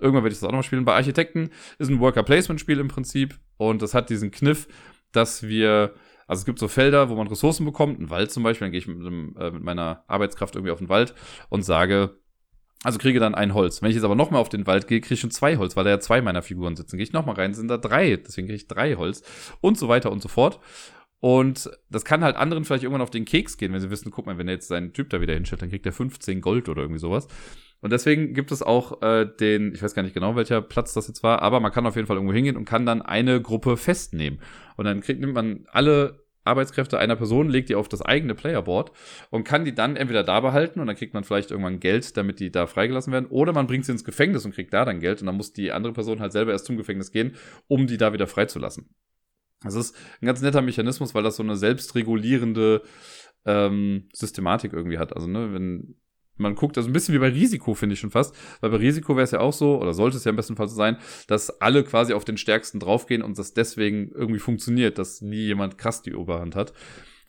[0.00, 0.86] Irgendwann werde ich das auch nochmal spielen.
[0.86, 3.38] Bei Architekten ist ein Worker-Placement-Spiel im Prinzip.
[3.58, 4.68] Und das hat diesen Kniff,
[5.12, 5.92] dass wir
[6.26, 8.80] also es gibt so Felder, wo man Ressourcen bekommt, ein Wald zum Beispiel, dann gehe
[8.80, 11.14] ich mit, einem, äh, mit meiner Arbeitskraft irgendwie auf den Wald
[11.48, 12.18] und sage,
[12.82, 13.82] also kriege dann ein Holz.
[13.82, 15.84] Wenn ich jetzt aber nochmal auf den Wald gehe, kriege ich schon zwei Holz, weil
[15.84, 16.96] da ja zwei meiner Figuren sitzen.
[16.96, 19.22] Gehe ich nochmal rein, sind da drei, deswegen kriege ich drei Holz
[19.60, 20.60] und so weiter und so fort.
[21.20, 24.26] Und das kann halt anderen vielleicht irgendwann auf den Keks gehen, wenn sie wissen, guck
[24.26, 26.82] mal, wenn er jetzt seinen Typ da wieder hinstellt, dann kriegt er 15 Gold oder
[26.82, 27.26] irgendwie sowas.
[27.80, 31.08] Und deswegen gibt es auch äh, den, ich weiß gar nicht genau, welcher Platz das
[31.08, 33.76] jetzt war, aber man kann auf jeden Fall irgendwo hingehen und kann dann eine Gruppe
[33.76, 34.40] festnehmen.
[34.76, 38.92] Und dann kriegt, nimmt man alle Arbeitskräfte einer Person, legt die auf das eigene Playerboard
[39.30, 42.40] und kann die dann entweder da behalten und dann kriegt man vielleicht irgendwann Geld, damit
[42.40, 45.20] die da freigelassen werden, oder man bringt sie ins Gefängnis und kriegt da dann Geld
[45.20, 47.34] und dann muss die andere Person halt selber erst zum Gefängnis gehen,
[47.68, 48.88] um die da wieder freizulassen.
[49.62, 52.82] Das ist ein ganz netter Mechanismus, weil das so eine selbstregulierende
[53.44, 55.14] ähm, Systematik irgendwie hat.
[55.14, 55.96] Also, ne, wenn
[56.36, 58.34] man guckt, also ein bisschen wie bei Risiko, finde ich schon fast.
[58.60, 60.68] Weil bei Risiko wäre es ja auch so, oder sollte es ja im besten Fall
[60.68, 60.98] so sein,
[61.28, 65.78] dass alle quasi auf den Stärksten draufgehen und das deswegen irgendwie funktioniert, dass nie jemand
[65.78, 66.72] krass die Oberhand hat.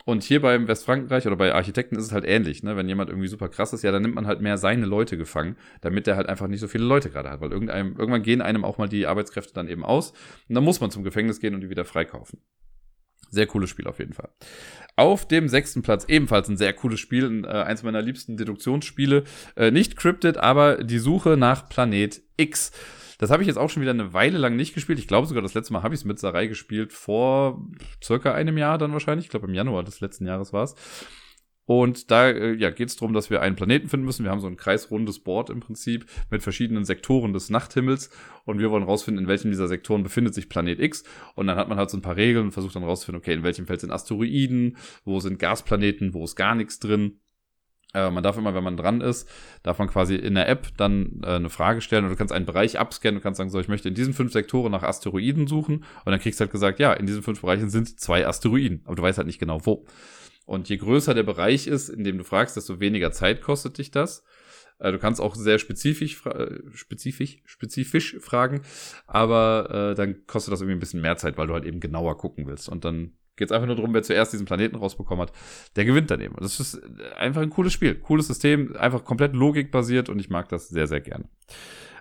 [0.08, 2.78] Und hier beim Westfrankenreich oder bei Architekten ist es halt ähnlich, ne?
[2.78, 5.58] Wenn jemand irgendwie super krass ist, ja, dann nimmt man halt mehr seine Leute gefangen,
[5.82, 7.42] damit der halt einfach nicht so viele Leute gerade hat.
[7.42, 10.12] Weil irgendwann gehen einem auch mal die Arbeitskräfte dann eben aus.
[10.48, 12.40] Und dann muss man zum Gefängnis gehen und die wieder freikaufen.
[13.32, 14.30] Sehr cooles Spiel auf jeden Fall.
[14.96, 19.26] Auf dem sechsten Platz ebenfalls ein sehr cooles Spiel, äh, eins meiner liebsten Deduktionsspiele.
[19.58, 22.72] Äh, nicht Cryptid, aber die Suche nach Planet X.
[23.18, 25.00] Das habe ich jetzt auch schon wieder eine Weile lang nicht gespielt.
[25.00, 27.66] Ich glaube sogar, das letzte Mal habe ich es mit Sarai gespielt, vor
[28.04, 29.26] circa einem Jahr dann wahrscheinlich.
[29.26, 30.76] Ich glaube, im Januar des letzten Jahres war es.
[31.68, 34.24] Und da äh, ja, geht es darum, dass wir einen Planeten finden müssen.
[34.24, 38.10] Wir haben so ein kreisrundes Board im Prinzip mit verschiedenen Sektoren des Nachthimmels.
[38.46, 41.04] Und wir wollen rausfinden, in welchem dieser Sektoren befindet sich Planet X.
[41.36, 43.44] Und dann hat man halt so ein paar Regeln und versucht dann rauszufinden, okay, in
[43.44, 47.20] welchem Feld sind Asteroiden, wo sind Gasplaneten, wo ist gar nichts drin.
[47.94, 49.30] Äh, man darf immer, wenn man dran ist,
[49.64, 52.46] darf man quasi in der App dann äh, eine Frage stellen und du kannst einen
[52.46, 55.78] Bereich abscannen und kannst sagen, so, ich möchte in diesen fünf Sektoren nach Asteroiden suchen.
[55.78, 58.82] Und dann kriegst du halt gesagt, ja, in diesen fünf Bereichen sind zwei Asteroiden.
[58.86, 59.86] Aber du weißt halt nicht genau wo.
[60.46, 63.92] Und je größer der Bereich ist, in dem du fragst, desto weniger Zeit kostet dich
[63.92, 64.24] das.
[64.80, 68.62] Äh, du kannst auch sehr spezifisch, äh, spezifisch, spezifisch fragen,
[69.08, 72.18] aber äh, dann kostet das irgendwie ein bisschen mehr Zeit, weil du halt eben genauer
[72.18, 72.70] gucken willst.
[72.70, 75.32] Und dann geht es einfach nur darum, wer zuerst diesen Planeten rausbekommen hat,
[75.76, 76.36] der gewinnt dann eben.
[76.40, 76.82] Das ist
[77.16, 81.02] einfach ein cooles Spiel, cooles System, einfach komplett logikbasiert und ich mag das sehr, sehr
[81.02, 81.30] gerne.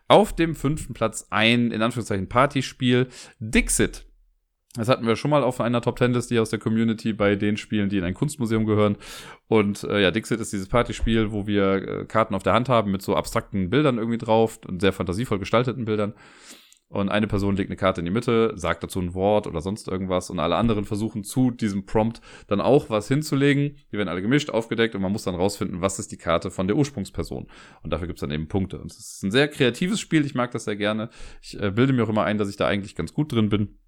[0.09, 3.09] Auf dem fünften Platz ein, in Anführungszeichen, Partyspiel,
[3.39, 4.07] Dixit.
[4.77, 7.35] Das hatten wir schon mal auf einer Top Ten Liste hier aus der Community bei
[7.35, 8.97] den Spielen, die in ein Kunstmuseum gehören.
[9.49, 12.91] Und äh, ja, Dixit ist dieses Partyspiel, wo wir äh, Karten auf der Hand haben
[12.91, 16.13] mit so abstrakten Bildern irgendwie drauf und sehr fantasievoll gestalteten Bildern.
[16.89, 19.89] Und eine Person legt eine Karte in die Mitte, sagt dazu ein Wort oder sonst
[19.89, 23.77] irgendwas und alle anderen versuchen zu diesem Prompt dann auch was hinzulegen.
[23.91, 26.69] Die werden alle gemischt, aufgedeckt und man muss dann rausfinden, was ist die Karte von
[26.69, 27.49] der Ursprungsperson.
[27.83, 28.81] Und dafür gibt's dann eben Punkte.
[28.81, 31.11] Und es ist ein sehr kreatives Spiel, ich mag das sehr gerne.
[31.43, 33.79] Ich äh, bilde mir auch immer ein, dass ich da eigentlich ganz gut drin bin.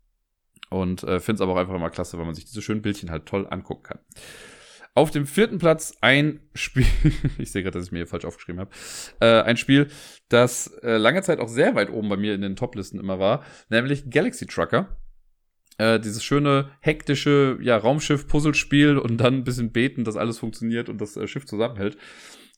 [0.71, 3.11] Und äh, finde es aber auch einfach immer klasse, weil man sich diese schönen Bildchen
[3.11, 3.99] halt toll angucken kann.
[4.95, 6.87] Auf dem vierten Platz ein Spiel,
[7.39, 8.71] ich sehe gerade, dass ich mir hier falsch aufgeschrieben habe,
[9.21, 9.89] äh, ein Spiel,
[10.29, 13.45] das äh, lange Zeit auch sehr weit oben bei mir in den Toplisten immer war,
[13.69, 14.97] nämlich Galaxy Trucker.
[15.79, 21.01] Äh, dieses schöne, hektische ja, Raumschiff-Puzzlespiel und dann ein bisschen beten, dass alles funktioniert und
[21.01, 21.97] das äh, Schiff zusammenhält.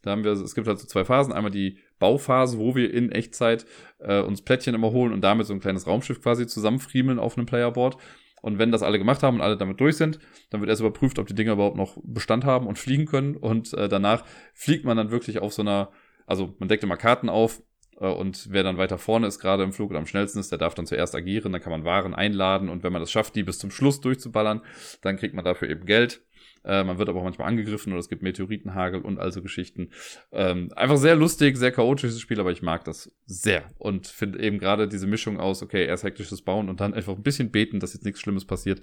[0.03, 1.33] Da haben wir, es gibt halt so zwei Phasen.
[1.33, 3.67] Einmal die Bauphase, wo wir in Echtzeit
[3.99, 7.47] äh, uns Plättchen immer holen und damit so ein kleines Raumschiff quasi zusammenfriemeln auf einem
[7.47, 7.99] Playerboard.
[8.43, 10.19] Und wenn das alle gemacht haben und alle damit durch sind,
[10.51, 13.37] dann wird erst überprüft, ob die Dinger überhaupt noch Bestand haben und fliegen können.
[13.37, 14.25] Und äh, danach
[14.55, 15.91] fliegt man dann wirklich auf so einer,
[16.27, 17.63] also man deckt immer Karten auf
[18.01, 20.59] äh, und wer dann weiter vorne ist, gerade im Flug oder am schnellsten ist, der
[20.59, 21.53] darf dann zuerst agieren.
[21.53, 24.63] Dann kann man Waren einladen und wenn man das schafft, die bis zum Schluss durchzuballern,
[25.03, 26.23] dann kriegt man dafür eben Geld.
[26.65, 29.91] Äh, man wird aber auch manchmal angegriffen oder es gibt Meteoritenhagel und also Geschichten.
[30.33, 34.59] Ähm, einfach sehr lustig, sehr chaotisches Spiel, aber ich mag das sehr und finde eben
[34.59, 37.95] gerade diese Mischung aus, okay, erst hektisches Bauen und dann einfach ein bisschen beten, dass
[37.95, 38.81] jetzt nichts Schlimmes passiert,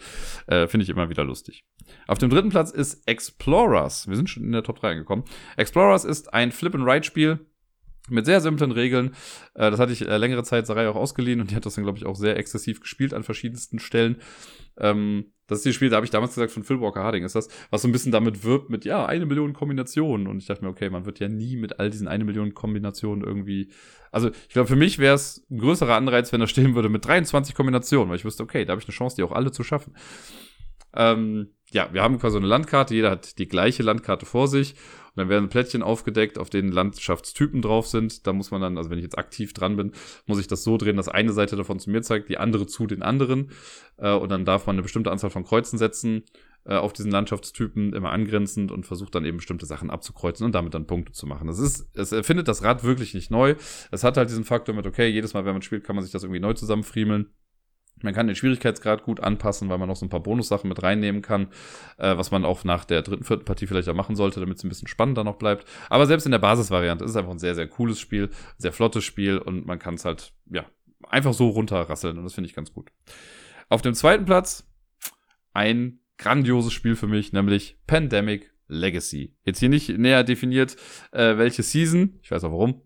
[0.48, 1.66] äh, finde ich immer wieder lustig.
[2.08, 4.08] Auf dem dritten Platz ist Explorers.
[4.08, 5.24] Wir sind schon in der Top 3 angekommen.
[5.56, 7.40] Explorers ist ein Flip-and-Ride-Spiel
[8.10, 9.16] mit sehr simplen Regeln.
[9.54, 11.84] Äh, das hatte ich äh, längere Zeit Sarai auch ausgeliehen und die hat das dann,
[11.84, 14.22] glaube ich, auch sehr exzessiv gespielt an verschiedensten Stellen.
[14.78, 17.36] Ähm, das ist die Spiel, da habe ich damals gesagt, von Phil Walker Harding ist
[17.36, 20.28] das, was so ein bisschen damit wirbt mit, ja, eine Million Kombinationen.
[20.28, 23.24] Und ich dachte mir, okay, man wird ja nie mit all diesen eine Million Kombinationen
[23.24, 23.70] irgendwie.
[24.12, 27.06] Also, ich glaube, für mich wäre es ein größerer Anreiz, wenn er stehen würde mit
[27.06, 29.64] 23 Kombinationen, weil ich wüsste, okay, da habe ich eine Chance, die auch alle zu
[29.64, 29.94] schaffen.
[30.94, 34.76] Ähm, ja, wir haben quasi eine Landkarte, jeder hat die gleiche Landkarte vor sich
[35.18, 38.26] dann werden Plättchen aufgedeckt, auf denen Landschaftstypen drauf sind.
[38.28, 39.92] Da muss man dann, also wenn ich jetzt aktiv dran bin,
[40.26, 42.88] muss ich das so drehen, dass eine Seite davon zu mir zeigt, die andere zu
[42.88, 43.52] den anderen.
[43.98, 46.24] Äh, und dann darf man eine bestimmte Anzahl von Kreuzen setzen
[46.66, 50.74] äh, auf diesen Landschaftstypen, immer angrenzend und versucht dann eben bestimmte Sachen abzukreuzen und damit
[50.74, 51.48] dann Punkte zu machen.
[51.48, 53.56] Das ist, es erfindet das Rad wirklich nicht neu.
[53.92, 56.12] Es hat halt diesen Faktor mit, okay, jedes Mal, wenn man spielt, kann man sich
[56.12, 57.28] das irgendwie neu zusammenfriemeln.
[58.02, 61.22] Man kann den Schwierigkeitsgrad gut anpassen, weil man noch so ein paar Bonussachen mit reinnehmen
[61.22, 61.48] kann,
[61.98, 64.64] äh, was man auch nach der dritten, vierten Partie vielleicht auch machen sollte, damit es
[64.64, 65.68] ein bisschen spannender noch bleibt.
[65.90, 69.04] Aber selbst in der Basisvariante ist es einfach ein sehr, sehr cooles Spiel, sehr flottes
[69.04, 70.66] Spiel und man kann es halt, ja,
[71.10, 72.92] einfach so runterrasseln und das finde ich ganz gut.
[73.70, 74.68] Auf dem zweiten Platz
[75.54, 79.36] ein grandioses Spiel für mich, nämlich Pandemic Legacy.
[79.44, 80.76] Jetzt hier nicht näher definiert,
[81.12, 82.82] äh, welche Season, ich weiß auch warum,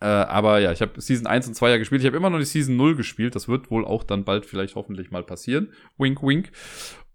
[0.00, 2.02] äh, aber ja, ich habe Season 1 und 2 ja gespielt.
[2.02, 3.34] Ich habe immer noch die Season 0 gespielt.
[3.34, 5.72] Das wird wohl auch dann bald vielleicht hoffentlich mal passieren.
[5.98, 6.50] Wink, wink.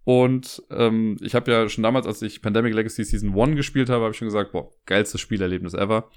[0.06, 4.04] Und ähm, ich habe ja schon damals, als ich Pandemic Legacy Season 1 gespielt habe,
[4.04, 6.10] habe ich schon gesagt, boah, geilstes Spielerlebnis ever.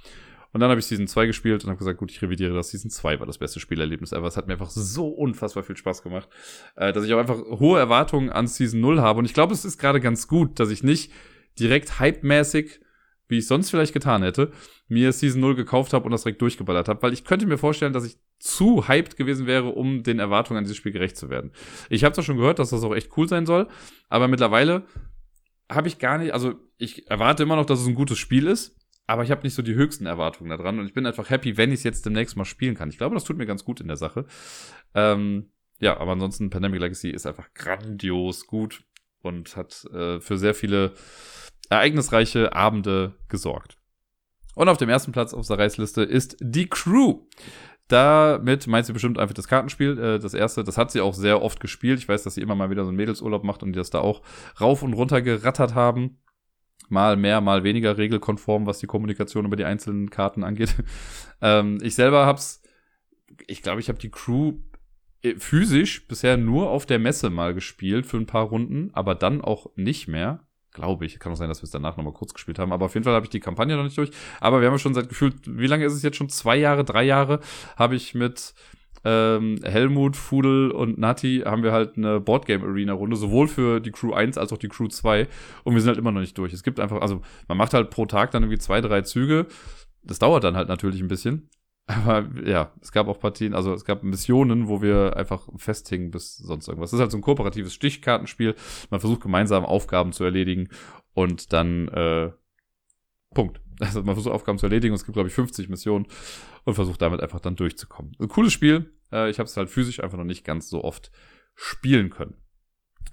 [0.53, 2.71] Und dann habe ich Season 2 gespielt und habe gesagt, gut, ich revidiere das.
[2.71, 4.27] Season 2 war das beste Spielerlebnis ever.
[4.27, 6.29] Es hat mir einfach so unfassbar viel Spaß gemacht,
[6.77, 9.19] äh, dass ich auch einfach hohe Erwartungen an Season 0 habe.
[9.19, 11.11] Und ich glaube, es ist gerade ganz gut, dass ich nicht
[11.59, 12.81] direkt hype-mäßig
[13.33, 14.53] wie ich sonst vielleicht getan hätte,
[14.89, 17.93] mir Season 0 gekauft habe und das direkt durchgeballert habe, weil ich könnte mir vorstellen,
[17.93, 21.51] dass ich zu hyped gewesen wäre, um den Erwartungen an dieses Spiel gerecht zu werden.
[21.89, 23.68] Ich habe zwar schon gehört, dass das auch echt cool sein soll,
[24.09, 24.85] aber mittlerweile
[25.70, 28.76] habe ich gar nicht, also ich erwarte immer noch, dass es ein gutes Spiel ist,
[29.07, 31.70] aber ich habe nicht so die höchsten Erwartungen daran und ich bin einfach happy, wenn
[31.70, 32.91] ich es jetzt demnächst mal spielen kann.
[32.91, 34.26] Ich glaube, das tut mir ganz gut in der Sache.
[34.95, 38.85] Ähm, ja, aber ansonsten Pandemic Legacy ist einfach grandios gut
[39.22, 40.93] und hat äh, für sehr viele
[41.69, 43.79] ereignisreiche Abende gesorgt.
[44.55, 47.21] Und auf dem ersten Platz auf der Reisliste ist Die Crew.
[47.89, 49.99] Damit meint sie bestimmt einfach das Kartenspiel.
[49.99, 51.99] Äh, das erste, das hat sie auch sehr oft gespielt.
[51.99, 54.01] Ich weiß, dass sie immer mal wieder so einen Mädelsurlaub macht und die das da
[54.01, 54.23] auch
[54.61, 56.19] rauf und runter gerattert haben.
[56.89, 60.75] mal mehr, mal weniger regelkonform, was die Kommunikation über die einzelnen Karten angeht.
[61.41, 62.63] ähm, ich selber hab's,
[63.47, 64.55] ich glaube, ich habe die Crew
[65.23, 69.41] äh, physisch bisher nur auf der Messe mal gespielt für ein paar Runden, aber dann
[69.41, 70.47] auch nicht mehr.
[70.73, 71.18] Glaube ich.
[71.18, 72.73] Kann auch sein, dass wir es danach nochmal kurz gespielt haben.
[72.73, 74.11] Aber auf jeden Fall habe ich die Kampagne noch nicht durch.
[74.41, 76.29] Aber wir haben schon seit gefühlt, wie lange ist es jetzt schon?
[76.29, 77.41] Zwei Jahre, drei Jahre
[77.77, 78.55] habe ich mit
[79.05, 83.91] ähm, Helmut, Fudel und Nati haben wir halt eine Boardgame Arena Runde, sowohl für die
[83.91, 85.29] Crew 1 als auch die Crew 2.
[85.64, 86.53] Und wir sind halt immer noch nicht durch.
[86.53, 89.47] Es gibt einfach, also man macht halt pro Tag dann irgendwie zwei, drei Züge.
[90.05, 91.49] Das dauert dann halt natürlich ein bisschen.
[91.87, 96.37] Aber ja, es gab auch Partien, also es gab Missionen, wo wir einfach festhingen bis
[96.37, 96.91] sonst irgendwas.
[96.91, 98.55] Das ist halt so ein kooperatives Stichkartenspiel.
[98.91, 100.68] Man versucht gemeinsam Aufgaben zu erledigen
[101.12, 102.30] und dann äh,
[103.35, 103.61] Punkt.
[103.80, 106.07] Also man versucht Aufgaben zu erledigen und es gibt, glaube ich, 50 Missionen
[106.64, 108.12] und versucht damit einfach dann durchzukommen.
[108.20, 108.93] Ein cooles Spiel.
[109.11, 111.11] Äh, ich habe es halt physisch einfach noch nicht ganz so oft
[111.57, 112.37] spielen können.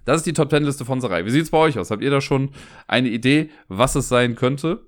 [0.05, 1.25] Das ist die Top 10 Liste von Sarai.
[1.25, 1.89] Wie sieht's bei euch aus?
[1.89, 2.51] Habt ihr da schon
[2.87, 4.85] eine Idee, was es sein könnte?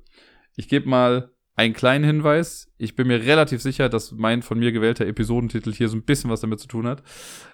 [0.55, 2.71] Ich gebe mal einen kleinen Hinweis.
[2.77, 6.29] Ich bin mir relativ sicher, dass mein von mir gewählter Episodentitel hier so ein bisschen
[6.29, 7.03] was damit zu tun hat.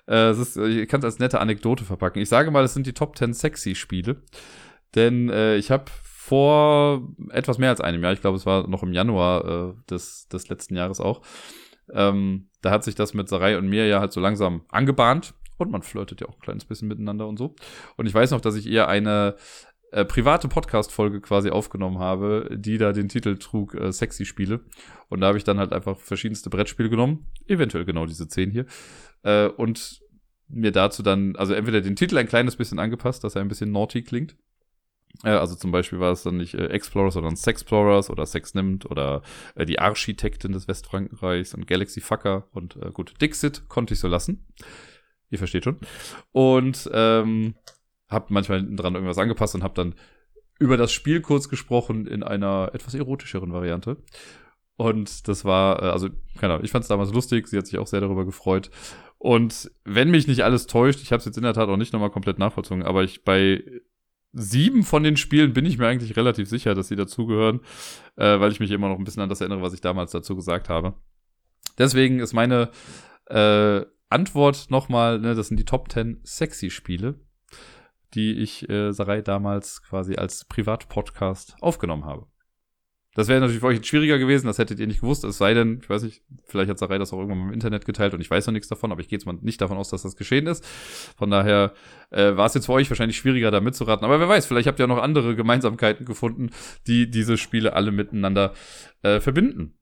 [0.07, 2.21] Äh, es ist, ich kann es als nette Anekdote verpacken.
[2.21, 4.21] Ich sage mal, es sind die Top 10 Sexy-Spiele.
[4.95, 8.83] Denn äh, ich habe vor etwas mehr als einem Jahr, ich glaube, es war noch
[8.83, 11.21] im Januar äh, des, des letzten Jahres auch,
[11.93, 15.33] ähm, da hat sich das mit Sarai und mir ja halt so langsam angebahnt.
[15.57, 17.55] Und man flirtet ja auch ein kleines bisschen miteinander und so.
[17.95, 19.35] Und ich weiß noch, dass ich ihr eine
[19.91, 24.61] äh, private Podcast-Folge quasi aufgenommen habe, die da den Titel trug, äh, Sexy Spiele.
[25.09, 28.65] Und da habe ich dann halt einfach verschiedenste Brettspiele genommen, eventuell genau diese zehn hier,
[29.23, 30.01] äh, und
[30.49, 33.71] mir dazu dann, also entweder den Titel ein kleines bisschen angepasst, dass er ein bisschen
[33.71, 34.35] naughty klingt.
[35.23, 39.23] Also zum Beispiel war es dann nicht äh, Explorers, sondern Sexplorers oder Sex nimmt oder
[39.55, 44.07] äh, die Architektin des Westfrankenreichs und Galaxy Fucker und äh, gut, Dixit konnte ich so
[44.07, 44.45] lassen.
[45.29, 45.79] Ihr versteht schon.
[46.31, 47.55] Und ähm,
[48.10, 49.95] habe manchmal hinten dran irgendwas angepasst und habe dann
[50.60, 53.97] über das Spiel kurz gesprochen in einer etwas erotischeren Variante.
[54.76, 57.80] Und das war, äh, also, keine Ahnung, ich fand es damals lustig, sie hat sich
[57.80, 58.70] auch sehr darüber gefreut.
[59.18, 61.93] Und wenn mich nicht alles täuscht, ich habe es jetzt in der Tat auch nicht
[61.93, 63.64] nochmal komplett nachvollzogen, aber ich bei
[64.34, 67.62] sieben von den Spielen bin ich mir eigentlich relativ sicher, dass sie dazugehören,
[68.18, 70.36] äh, weil ich mich immer noch ein bisschen an das erinnere, was ich damals dazu
[70.36, 70.93] gesagt habe.
[71.80, 72.70] Deswegen ist meine
[73.26, 77.20] äh, Antwort nochmal, ne, das sind die Top 10 Sexy-Spiele
[78.14, 82.28] die ich äh, Sarai damals quasi als Privatpodcast aufgenommen habe.
[83.18, 85.80] Das wäre natürlich für euch schwieriger gewesen, das hättet ihr nicht gewusst, es sei denn,
[85.82, 88.30] ich weiß nicht, vielleicht hat Sarai das auch irgendwann mal im Internet geteilt und ich
[88.30, 90.45] weiß noch nichts davon, aber ich gehe jetzt mal nicht davon aus, dass das geschehen
[90.45, 90.64] ist.
[91.18, 91.74] Von daher
[92.12, 94.05] äh, war es jetzt für euch wahrscheinlich schwieriger, da mitzuraten.
[94.05, 96.51] Aber wer weiß, vielleicht habt ihr auch noch andere Gemeinsamkeiten gefunden,
[96.86, 98.53] die diese Spiele alle miteinander
[99.01, 99.74] äh, verbinden.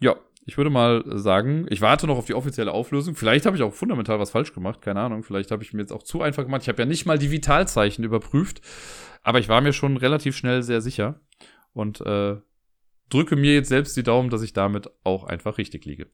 [0.00, 3.14] Ja, ich würde mal sagen, ich warte noch auf die offizielle Auflösung.
[3.14, 5.22] Vielleicht habe ich auch fundamental was falsch gemacht, keine Ahnung.
[5.22, 6.62] Vielleicht habe ich mir jetzt auch zu einfach gemacht.
[6.62, 8.60] Ich habe ja nicht mal die Vitalzeichen überprüft,
[9.22, 11.20] aber ich war mir schon relativ schnell sehr sicher
[11.72, 12.36] und äh,
[13.08, 16.08] drücke mir jetzt selbst die Daumen, dass ich damit auch einfach richtig liege.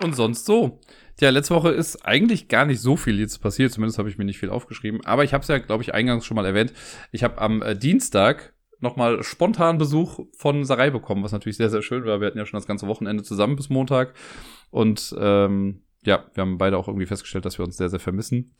[0.00, 0.78] Und sonst so.
[1.16, 4.26] Tja, letzte Woche ist eigentlich gar nicht so viel jetzt passiert, zumindest habe ich mir
[4.26, 5.04] nicht viel aufgeschrieben.
[5.06, 6.74] Aber ich habe es ja, glaube ich, eingangs schon mal erwähnt.
[7.10, 11.80] Ich habe am äh, Dienstag nochmal spontan Besuch von Sarai bekommen, was natürlich sehr, sehr
[11.80, 12.20] schön war.
[12.20, 14.12] Wir hatten ja schon das ganze Wochenende zusammen bis Montag.
[14.70, 18.54] Und ähm, ja, wir haben beide auch irgendwie festgestellt, dass wir uns sehr, sehr vermissen.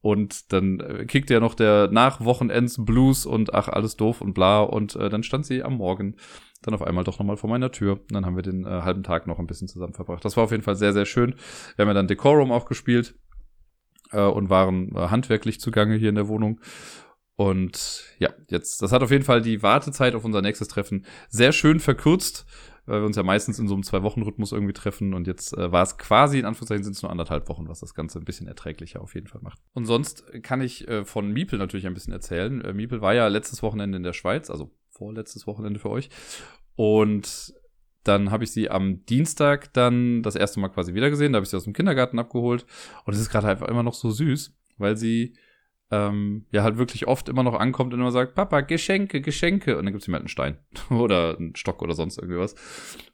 [0.00, 4.60] Und dann äh, kickte ja noch der Nachwochenends Blues und ach, alles doof und bla.
[4.60, 6.16] Und äh, dann stand sie am Morgen
[6.62, 7.94] dann auf einmal doch nochmal vor meiner Tür.
[7.94, 10.24] Und dann haben wir den äh, halben Tag noch ein bisschen zusammen verbracht.
[10.24, 11.34] Das war auf jeden Fall sehr, sehr schön.
[11.76, 13.14] Wir haben ja dann Decorum auch gespielt
[14.12, 16.60] äh, und waren äh, handwerklich zugange hier in der Wohnung.
[17.36, 21.52] Und ja, jetzt, das hat auf jeden Fall die Wartezeit auf unser nächstes Treffen sehr
[21.52, 22.46] schön verkürzt,
[22.84, 25.14] weil wir uns ja meistens in so einem Zwei-Wochen-Rhythmus irgendwie treffen.
[25.14, 27.94] Und jetzt äh, war es quasi, in Anführungszeichen sind es nur anderthalb Wochen, was das
[27.94, 29.60] Ganze ein bisschen erträglicher auf jeden Fall macht.
[29.74, 32.60] Und sonst kann ich äh, von Miepel natürlich ein bisschen erzählen.
[32.60, 36.10] Äh, Miepel war ja letztes Wochenende in der Schweiz, also vorletztes Wochenende für euch.
[36.76, 37.54] Und
[38.04, 41.32] dann habe ich sie am Dienstag dann das erste Mal quasi wiedergesehen.
[41.32, 42.66] Da habe ich sie aus dem Kindergarten abgeholt.
[43.04, 45.34] Und es ist gerade einfach immer noch so süß, weil sie
[45.90, 49.78] ähm, ja halt wirklich oft immer noch ankommt und immer sagt, Papa, Geschenke, Geschenke.
[49.78, 50.58] Und dann gibt es ihm halt einen Stein
[50.90, 52.54] oder einen Stock oder sonst irgendwas.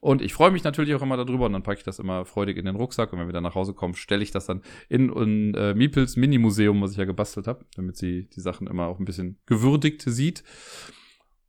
[0.01, 2.57] Und ich freue mich natürlich auch immer darüber und dann packe ich das immer freudig
[2.57, 5.11] in den Rucksack und wenn wir dann nach Hause kommen, stelle ich das dann in,
[5.11, 8.99] in äh, Miepels Mini-Museum, was ich ja gebastelt habe, damit sie die Sachen immer auch
[8.99, 10.43] ein bisschen gewürdigt sieht.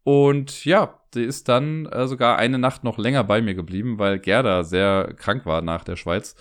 [0.05, 4.19] Und ja, die ist dann äh, sogar eine Nacht noch länger bei mir geblieben, weil
[4.19, 6.35] Gerda sehr krank war nach der Schweiz.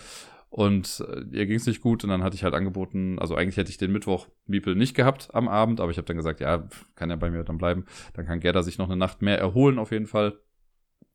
[0.50, 3.56] Und äh, ihr ging es nicht gut und dann hatte ich halt angeboten, also eigentlich
[3.56, 6.68] hätte ich den Mittwoch Miepel nicht gehabt am Abend, aber ich habe dann gesagt, ja,
[6.94, 7.86] kann ja bei mir dann bleiben.
[8.12, 10.38] Dann kann Gerda sich noch eine Nacht mehr erholen auf jeden Fall.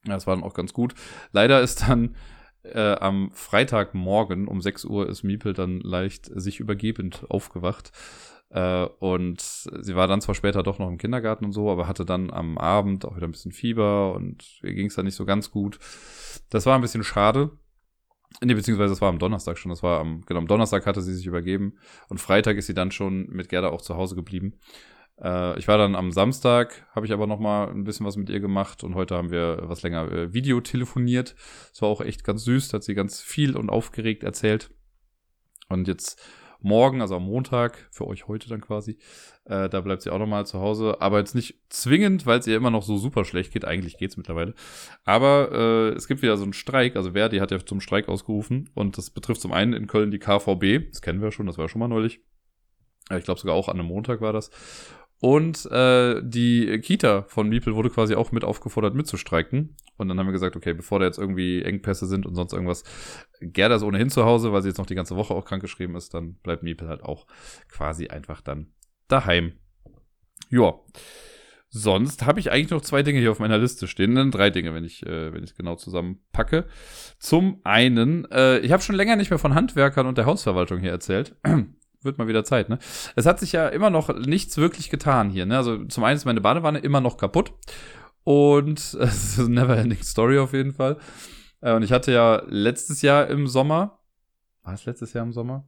[0.07, 0.95] Ja, das war dann auch ganz gut.
[1.31, 2.15] Leider ist dann
[2.61, 7.91] Äh, am Freitagmorgen um 6 Uhr ist Miepel dann leicht sich übergebend aufgewacht.
[8.49, 12.05] Äh, und sie war dann zwar später doch noch im Kindergarten und so, aber hatte
[12.05, 15.25] dann am Abend auch wieder ein bisschen Fieber und ihr ging es dann nicht so
[15.25, 15.79] ganz gut.
[16.49, 17.51] Das war ein bisschen schade.
[18.41, 19.69] Nee, beziehungsweise das war am Donnerstag schon.
[19.69, 21.77] Das war am, genau, am Donnerstag hatte sie sich übergeben.
[22.09, 24.53] Und Freitag ist sie dann schon mit Gerda auch zu Hause geblieben.
[25.21, 28.29] Äh, ich war dann am Samstag, habe ich aber noch mal ein bisschen was mit
[28.29, 28.83] ihr gemacht.
[28.83, 31.35] Und heute haben wir was länger äh, Video telefoniert.
[31.71, 32.69] Das war auch echt ganz süß.
[32.69, 34.71] Da hat sie ganz viel und aufgeregt erzählt.
[35.67, 36.21] Und jetzt
[36.61, 38.97] morgen, also am Montag, für euch heute dann quasi,
[39.45, 40.97] äh, da bleibt sie auch nochmal zu Hause.
[40.99, 43.65] Aber jetzt nicht zwingend, weil es ihr immer noch so super schlecht geht.
[43.65, 44.53] Eigentlich geht's mittlerweile.
[45.03, 46.95] Aber äh, es gibt wieder so einen Streik.
[46.95, 48.69] Also Verdi hat ja zum Streik ausgerufen.
[48.75, 50.89] Und das betrifft zum einen in Köln die KVB.
[50.91, 52.21] Das kennen wir schon, das war schon mal neulich.
[53.17, 54.51] Ich glaube sogar auch an einem Montag war das.
[55.21, 59.75] Und äh, die Kita von Miepel wurde quasi auch mit aufgefordert mitzustreiken.
[59.97, 62.83] Und dann haben wir gesagt, okay, bevor da jetzt irgendwie Engpässe sind und sonst irgendwas,
[63.41, 65.95] Gerda ist ohnehin zu Hause, weil sie jetzt noch die ganze Woche auch krank geschrieben
[65.95, 67.27] ist, dann bleibt Miepel halt auch
[67.69, 68.67] quasi einfach dann
[69.09, 69.53] daheim.
[70.49, 70.75] Ja.
[71.71, 74.15] Sonst habe ich eigentlich noch zwei Dinge hier auf meiner Liste stehen.
[74.15, 76.65] Dann drei Dinge, wenn ich äh, wenn ich genau zusammenpacke.
[77.19, 80.91] Zum einen, äh, ich habe schon länger nicht mehr von Handwerkern und der Hausverwaltung hier
[80.91, 81.35] erzählt
[82.01, 82.79] wird mal wieder Zeit, ne?
[83.15, 85.57] Es hat sich ja immer noch nichts wirklich getan hier, ne?
[85.57, 87.53] Also zum einen ist meine Badewanne immer noch kaputt
[88.23, 90.97] und es ist eine never ending story auf jeden Fall.
[91.61, 93.99] Äh, und ich hatte ja letztes Jahr im Sommer,
[94.63, 95.67] war es letztes Jahr im Sommer?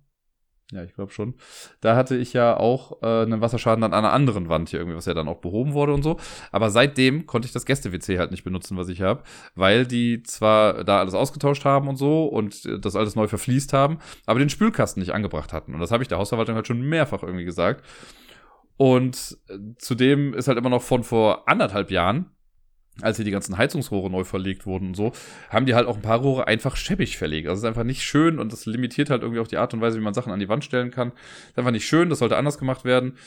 [0.72, 1.34] Ja, ich glaube schon.
[1.82, 5.06] Da hatte ich ja auch äh, einen Wasserschaden an einer anderen Wand hier irgendwie, was
[5.06, 6.18] ja dann auch behoben wurde und so.
[6.54, 10.86] Aber seitdem konnte ich das Gäste-WC halt nicht benutzen, was ich habe, weil die zwar
[10.86, 15.02] da alles ausgetauscht haben und so und das alles neu verfließt haben, aber den Spülkasten
[15.02, 15.74] nicht angebracht hatten.
[15.74, 17.84] Und das habe ich der Hausverwaltung halt schon mehrfach irgendwie gesagt.
[18.78, 22.32] Und äh, zudem ist halt immer noch von vor anderthalb Jahren
[23.00, 25.14] als hier die ganzen Heizungsrohre neu verlegt wurden und so,
[25.50, 27.48] haben die halt auch ein paar Rohre einfach schäbig verlegt.
[27.48, 29.82] Also es ist einfach nicht schön und das limitiert halt irgendwie auch die Art und
[29.82, 31.12] Weise, wie man Sachen an die Wand stellen kann.
[31.50, 33.18] ist einfach nicht schön, das sollte anders gemacht werden.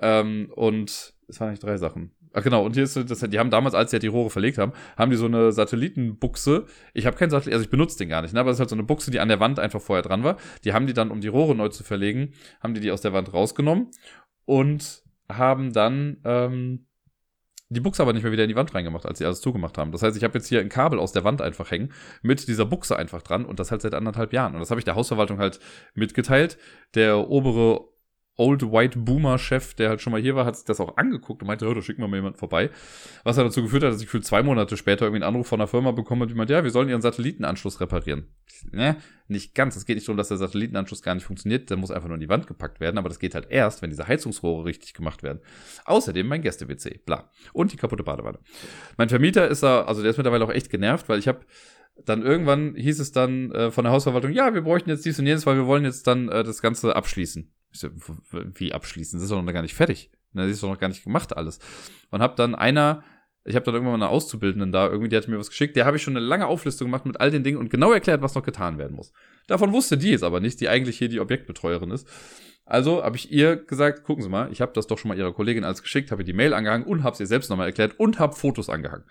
[0.00, 2.12] Ähm, und es waren nicht drei Sachen.
[2.34, 4.56] Ach genau, und hier ist das, die haben damals, als sie halt die Rohre verlegt
[4.56, 6.64] haben, haben die so eine Satellitenbuchse.
[6.94, 8.40] Ich habe keinen Satellit, also ich benutze den gar nicht, ne?
[8.40, 10.38] aber es ist halt so eine Buchse, die an der Wand einfach vorher dran war.
[10.64, 12.32] Die haben die dann, um die Rohre neu zu verlegen,
[12.62, 13.88] haben die die aus der Wand rausgenommen
[14.46, 16.86] und haben dann ähm,
[17.72, 19.92] die Buchse aber nicht mehr wieder in die Wand reingemacht, als sie alles zugemacht haben.
[19.92, 21.92] Das heißt, ich habe jetzt hier ein Kabel aus der Wand einfach hängen,
[22.22, 24.54] mit dieser Buchse einfach dran und das halt seit anderthalb Jahren.
[24.54, 25.60] Und das habe ich der Hausverwaltung halt
[25.94, 26.58] mitgeteilt.
[26.94, 27.91] Der obere
[28.36, 31.42] Old White Boomer Chef, der halt schon mal hier war, hat sich das auch angeguckt
[31.42, 32.70] und meinte, ja, da schicken wir mal jemanden vorbei.
[33.24, 35.60] Was er dazu geführt hat, dass ich für zwei Monate später irgendwie einen Anruf von
[35.60, 38.28] einer Firma bekomme, die meint, ja, wir sollen ihren Satellitenanschluss reparieren.
[38.70, 38.96] Ne,
[39.28, 39.76] nicht ganz.
[39.76, 41.68] Es geht nicht darum, dass der Satellitenanschluss gar nicht funktioniert.
[41.68, 42.96] Der muss einfach nur in die Wand gepackt werden.
[42.96, 45.40] Aber das geht halt erst, wenn diese Heizungsrohre richtig gemacht werden.
[45.84, 47.00] Außerdem mein Gäste-WC.
[47.04, 47.30] Bla.
[47.52, 48.38] Und die kaputte Badewanne.
[48.96, 51.40] Mein Vermieter ist da, also der ist mittlerweile auch echt genervt, weil ich habe
[52.04, 55.26] dann irgendwann hieß es dann äh, von der Hausverwaltung, ja, wir bräuchten jetzt dies und
[55.26, 57.52] jenes, weil wir wollen jetzt dann äh, das Ganze abschließen.
[57.72, 57.88] Ich so,
[58.54, 59.18] wie abschließen?
[59.18, 60.10] Das ist doch noch gar nicht fertig.
[60.34, 61.58] Das ist doch noch gar nicht gemacht alles.
[62.10, 63.02] Und hab dann einer,
[63.44, 65.84] ich habe dann irgendwann mal eine Auszubildenden da, irgendwie, die hat mir was geschickt, der
[65.84, 68.34] habe ich schon eine lange Auflistung gemacht mit all den Dingen und genau erklärt, was
[68.34, 69.12] noch getan werden muss.
[69.46, 72.08] Davon wusste die jetzt aber nicht, die eigentlich hier die Objektbetreuerin ist.
[72.64, 75.32] Also habe ich ihr gesagt, gucken Sie mal, ich habe das doch schon mal Ihrer
[75.32, 78.18] Kollegin als geschickt, habe die Mail angehangen und habe es ihr selbst nochmal erklärt und
[78.18, 79.04] habe Fotos angehangen.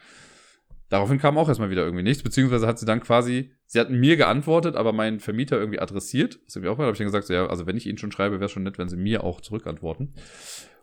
[0.92, 4.18] Daraufhin kam auch erstmal wieder irgendwie nichts, beziehungsweise hat sie dann quasi, sie hat mir
[4.18, 6.42] geantwortet, aber meinen Vermieter irgendwie adressiert.
[6.46, 8.12] Das irgendwie auch mal, habe ich dann gesagt, so, ja, also wenn ich Ihnen schon
[8.12, 10.14] schreibe, wäre schon nett, wenn Sie mir auch zurückantworten.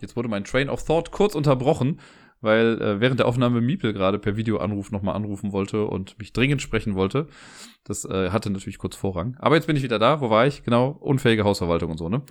[0.00, 2.00] Jetzt wurde mein Train of Thought kurz unterbrochen,
[2.40, 6.62] weil äh, während der Aufnahme Miepel gerade per Videoanruf nochmal anrufen wollte und mich dringend
[6.62, 7.26] sprechen wollte.
[7.84, 9.36] Das äh, hatte natürlich kurz Vorrang.
[9.38, 10.20] Aber jetzt bin ich wieder da.
[10.20, 10.62] Wo war ich?
[10.62, 12.22] Genau, unfähige Hausverwaltung und so, ne?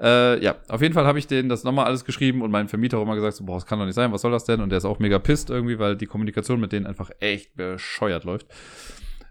[0.00, 2.98] Äh, ja, auf jeden Fall habe ich denen das nochmal alles geschrieben und meinem Vermieter
[2.98, 4.60] auch immer gesagt, so, boah, das kann doch nicht sein, was soll das denn?
[4.60, 8.24] Und der ist auch mega pisst irgendwie, weil die Kommunikation mit denen einfach echt bescheuert
[8.24, 8.48] läuft.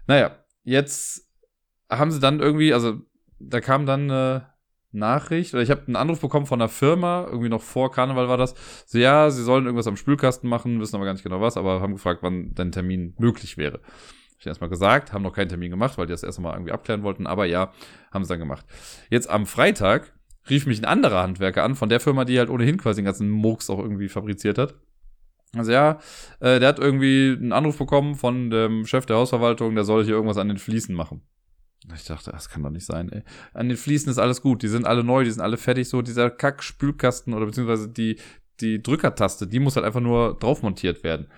[0.06, 1.28] Naja, jetzt
[1.90, 3.00] haben sie dann irgendwie, also
[3.38, 4.40] da kam dann äh,
[4.96, 8.36] Nachricht, oder ich habe einen Anruf bekommen von einer Firma, irgendwie noch vor Karneval war
[8.36, 8.54] das.
[8.86, 11.80] So, ja, sie sollen irgendwas am Spülkasten machen, wissen aber gar nicht genau was, aber
[11.80, 13.80] haben gefragt, wann dein Termin möglich wäre.
[13.80, 17.02] Hab ich erstmal gesagt, haben noch keinen Termin gemacht, weil die das erstmal irgendwie abklären
[17.02, 17.72] wollten, aber ja,
[18.10, 18.66] haben sie dann gemacht.
[19.10, 20.12] Jetzt am Freitag
[20.48, 23.30] rief mich ein anderer Handwerker an, von der Firma, die halt ohnehin quasi den ganzen
[23.30, 24.74] Murks auch irgendwie fabriziert hat.
[25.54, 25.98] Also ja,
[26.40, 30.14] äh, der hat irgendwie einen Anruf bekommen von dem Chef der Hausverwaltung, der soll hier
[30.14, 31.22] irgendwas an den Fliesen machen.
[31.94, 33.22] Ich dachte, das kann doch nicht sein, ey.
[33.52, 36.02] An den Fliesen ist alles gut, die sind alle neu, die sind alle fertig, so
[36.02, 38.18] dieser Kack-Spülkasten oder beziehungsweise die,
[38.60, 41.28] die Drückertaste, die muss halt einfach nur drauf montiert werden.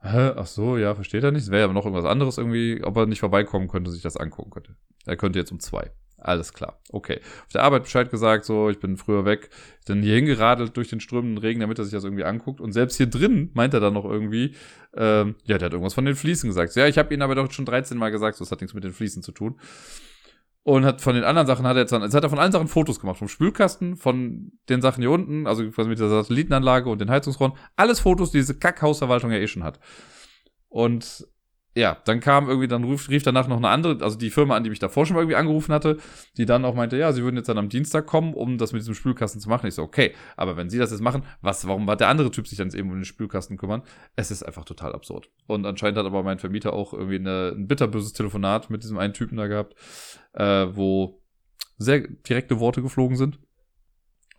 [0.00, 0.32] Hä?
[0.36, 1.44] Ach so, ja, versteht er nicht.
[1.44, 4.50] Es wäre aber noch irgendwas anderes irgendwie, ob er nicht vorbeikommen könnte, sich das angucken
[4.50, 4.74] könnte.
[5.06, 5.92] Er könnte jetzt um zwei.
[6.24, 6.78] Alles klar.
[6.90, 7.20] Okay.
[7.46, 9.50] Auf der Arbeit Bescheid gesagt, so, ich bin früher weg.
[9.86, 12.60] Dann hier hingeradelt durch den strömenden Regen, damit er sich das irgendwie anguckt.
[12.60, 14.54] Und selbst hier drin meint er dann noch irgendwie,
[14.94, 16.76] ähm, ja, der hat irgendwas von den Fliesen gesagt.
[16.76, 18.84] Ja, ich habe ihn aber doch schon 13 Mal gesagt, so, das hat nichts mit
[18.84, 19.58] den Fliesen zu tun.
[20.64, 22.52] Und hat von den anderen Sachen hat er jetzt dann, jetzt hat er von allen
[22.52, 23.18] Sachen Fotos gemacht.
[23.18, 27.54] Vom Spülkasten, von den Sachen hier unten, also quasi mit der Satellitenanlage und den Heizungsrohren.
[27.74, 29.80] Alles Fotos, die diese Kackhausverwaltung ja eh schon hat.
[30.68, 31.26] Und
[31.74, 34.62] ja, dann kam irgendwie, dann rief, rief danach noch eine andere, also die Firma an,
[34.62, 35.96] die mich davor schon mal irgendwie angerufen hatte,
[36.36, 38.82] die dann auch meinte, ja, sie würden jetzt dann am Dienstag kommen, um das mit
[38.82, 39.66] diesem Spülkasten zu machen.
[39.66, 42.46] Ich so, okay, aber wenn sie das jetzt machen, was, warum war der andere Typ
[42.46, 43.82] sich dann eben um den Spülkasten kümmern?
[44.16, 45.30] Es ist einfach total absurd.
[45.46, 49.14] Und anscheinend hat aber mein Vermieter auch irgendwie eine, ein bitterböses Telefonat mit diesem einen
[49.14, 49.74] Typen da gehabt,
[50.34, 51.22] äh, wo
[51.78, 53.38] sehr direkte Worte geflogen sind.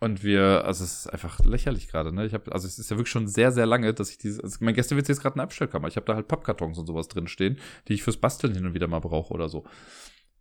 [0.00, 2.26] Und wir, also es ist einfach lächerlich gerade, ne?
[2.26, 4.58] Ich habe, also es ist ja wirklich schon sehr, sehr lange, dass ich dieses, also
[4.60, 5.88] mein Gästewitz jetzt gerade eine Abstellkammer.
[5.88, 8.74] Ich habe da halt Pappkartons und sowas drin stehen, die ich fürs Basteln hin und
[8.74, 9.64] wieder mal brauche oder so.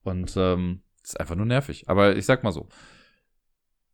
[0.02, 1.88] Und ähm, ist einfach nur nervig.
[1.88, 2.68] Aber ich sag mal so,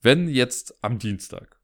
[0.02, 1.60] wenn jetzt am Dienstag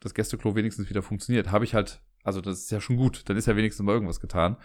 [0.00, 3.36] das Gästeklo wenigstens wieder funktioniert, habe ich halt, also das ist ja schon gut, dann
[3.36, 4.56] ist ja wenigstens mal irgendwas getan.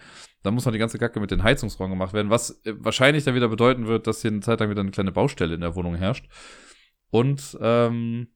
[0.44, 3.36] Dann muss noch die ganze Kacke mit den Heizungsrohren gemacht werden, was äh, wahrscheinlich dann
[3.36, 5.96] wieder bedeuten wird, dass hier eine Zeit lang wieder eine kleine Baustelle in der Wohnung
[5.96, 6.28] herrscht.
[7.10, 8.28] Und ähm,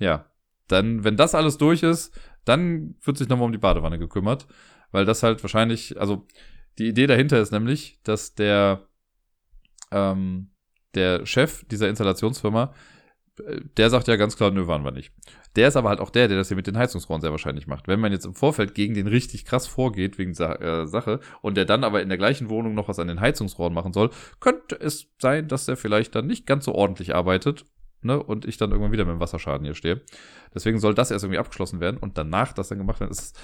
[0.00, 0.26] ja,
[0.66, 4.46] dann, wenn das alles durch ist, dann wird sich nochmal um die Badewanne gekümmert,
[4.90, 6.26] weil das halt wahrscheinlich, also
[6.78, 8.88] die Idee dahinter ist nämlich, dass der,
[9.92, 10.50] ähm,
[10.94, 12.72] der Chef dieser Installationsfirma,
[13.46, 15.12] äh, der sagt ja ganz klar, nö, waren wir nicht.
[15.56, 17.88] Der ist aber halt auch der, der das hier mit den Heizungsrohren sehr wahrscheinlich macht.
[17.88, 21.56] Wenn man jetzt im Vorfeld gegen den richtig krass vorgeht, wegen Sa äh, Sache, und
[21.56, 24.80] der dann aber in der gleichen Wohnung noch was an den Heizungsrohren machen soll, könnte
[24.80, 27.64] es sein, dass er vielleicht dann nicht ganz so ordentlich arbeitet
[28.02, 30.00] ne, und ich dann irgendwann wieder mit dem Wasserschaden hier stehe.
[30.54, 33.12] Deswegen soll das erst irgendwie abgeschlossen werden und danach das dann gemacht werden.
[33.12, 33.40] Es ist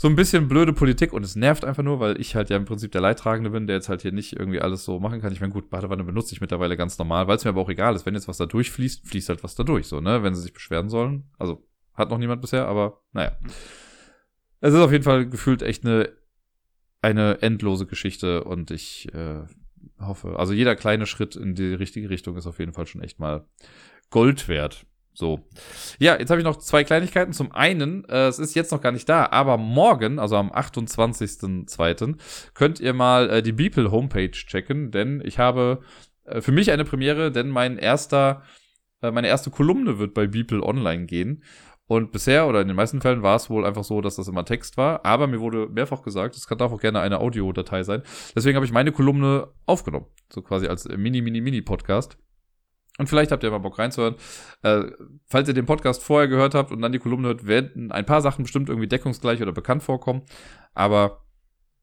[0.00, 2.64] so ein bisschen blöde Politik und es nervt einfach nur, weil ich halt ja im
[2.64, 5.32] Prinzip der Leidtragende bin, der jetzt halt hier nicht irgendwie alles so machen kann.
[5.32, 7.96] Ich meine, gut, Badewanne benutze ich mittlerweile ganz normal, weil es mir aber auch egal
[7.96, 8.06] ist.
[8.06, 10.52] Wenn jetzt was da durchfließt, fließt halt was da durch, so, ne, wenn sie sich
[10.52, 11.24] beschweren sollen.
[11.36, 13.36] Also, hat noch niemand bisher, aber naja.
[14.60, 16.10] Es ist auf jeden Fall gefühlt echt eine,
[17.02, 19.42] eine endlose Geschichte und ich äh,
[20.00, 23.18] hoffe, also jeder kleine Schritt in die richtige Richtung ist auf jeden Fall schon echt
[23.18, 23.46] mal
[24.10, 24.86] Gold wert.
[25.18, 25.40] So.
[25.98, 27.32] Ja, jetzt habe ich noch zwei Kleinigkeiten.
[27.32, 32.14] Zum einen, äh, es ist jetzt noch gar nicht da, aber morgen, also am 28.02.,
[32.54, 35.80] könnt ihr mal äh, die Beeple Homepage checken, denn ich habe
[36.24, 38.44] äh, für mich eine Premiere, denn mein erster,
[39.02, 41.42] äh, meine erste Kolumne wird bei Beeple online gehen.
[41.88, 44.44] Und bisher oder in den meisten Fällen war es wohl einfach so, dass das immer
[44.44, 45.04] Text war.
[45.06, 48.02] Aber mir wurde mehrfach gesagt, es kann auch gerne eine Audiodatei sein.
[48.36, 50.06] Deswegen habe ich meine Kolumne aufgenommen.
[50.30, 52.18] So quasi als Mini, Mini, Mini-Podcast.
[52.98, 54.16] Und vielleicht habt ihr mal Bock reinzuhören.
[54.62, 54.82] Äh,
[55.26, 58.20] falls ihr den Podcast vorher gehört habt und dann die Kolumne hört, werden ein paar
[58.20, 60.22] Sachen bestimmt irgendwie deckungsgleich oder bekannt vorkommen.
[60.74, 61.24] Aber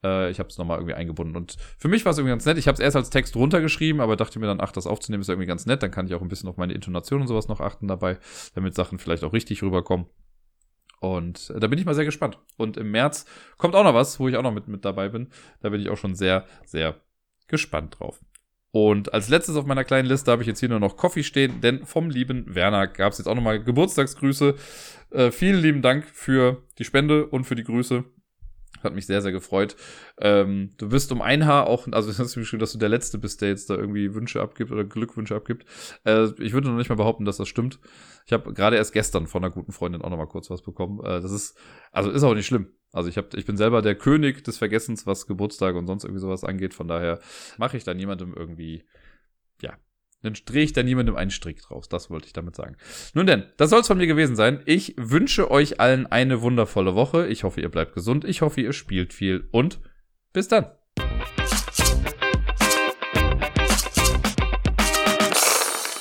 [0.03, 1.35] äh, ich habe es nochmal irgendwie eingebunden.
[1.35, 2.57] Und für mich war es irgendwie ganz nett.
[2.57, 5.29] Ich habe es erst als Text runtergeschrieben, aber dachte mir dann, ach, das aufzunehmen ist
[5.29, 5.83] irgendwie ganz nett.
[5.83, 8.17] Dann kann ich auch ein bisschen auf meine Intonation und sowas noch achten dabei,
[8.53, 10.07] damit Sachen vielleicht auch richtig rüberkommen.
[10.99, 12.39] Und äh, da bin ich mal sehr gespannt.
[12.57, 13.25] Und im März
[13.57, 15.29] kommt auch noch was, wo ich auch noch mit, mit dabei bin.
[15.61, 16.95] Da bin ich auch schon sehr, sehr
[17.47, 18.19] gespannt drauf.
[18.71, 21.61] Und als letztes auf meiner kleinen Liste habe ich jetzt hier nur noch Coffee stehen,
[21.61, 24.55] denn vom lieben Werner gab es jetzt auch nochmal Geburtstagsgrüße.
[25.11, 28.03] Äh, vielen lieben Dank für die Spende und für die Grüße.
[28.85, 29.75] Hat mich sehr, sehr gefreut.
[30.19, 33.17] Ähm, du bist um ein Haar auch, also hast du geschrieben, dass du der Letzte
[33.17, 35.65] bist, der jetzt da irgendwie Wünsche abgibt oder Glückwünsche abgibt.
[36.05, 37.79] Äh, ich würde noch nicht mal behaupten, dass das stimmt.
[38.25, 40.99] Ich habe gerade erst gestern von einer guten Freundin auch noch mal kurz was bekommen.
[41.03, 41.57] Äh, das ist,
[41.91, 42.69] also ist auch nicht schlimm.
[42.95, 46.21] Also ich, hab, ich bin selber der König des Vergessens, was Geburtstage und sonst irgendwie
[46.21, 46.73] sowas angeht.
[46.73, 47.19] Von daher
[47.57, 48.85] mache ich da niemandem irgendwie,
[50.25, 51.87] dann drehe ich da niemandem einen Strick draus.
[51.87, 52.75] Das wollte ich damit sagen.
[53.13, 54.61] Nun denn, das soll es von mir gewesen sein.
[54.65, 57.27] Ich wünsche euch allen eine wundervolle Woche.
[57.27, 58.25] Ich hoffe, ihr bleibt gesund.
[58.25, 59.79] Ich hoffe, ihr spielt viel und
[60.33, 60.65] bis dann.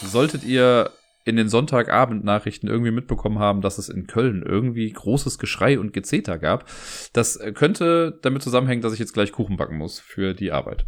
[0.03, 0.91] Solltet ihr
[1.25, 6.39] in den Sonntagabend-Nachrichten irgendwie mitbekommen haben, dass es in Köln irgendwie großes Geschrei und Gezeter
[6.39, 6.69] gab.
[7.13, 10.87] Das könnte damit zusammenhängen, dass ich jetzt gleich Kuchen backen muss für die Arbeit.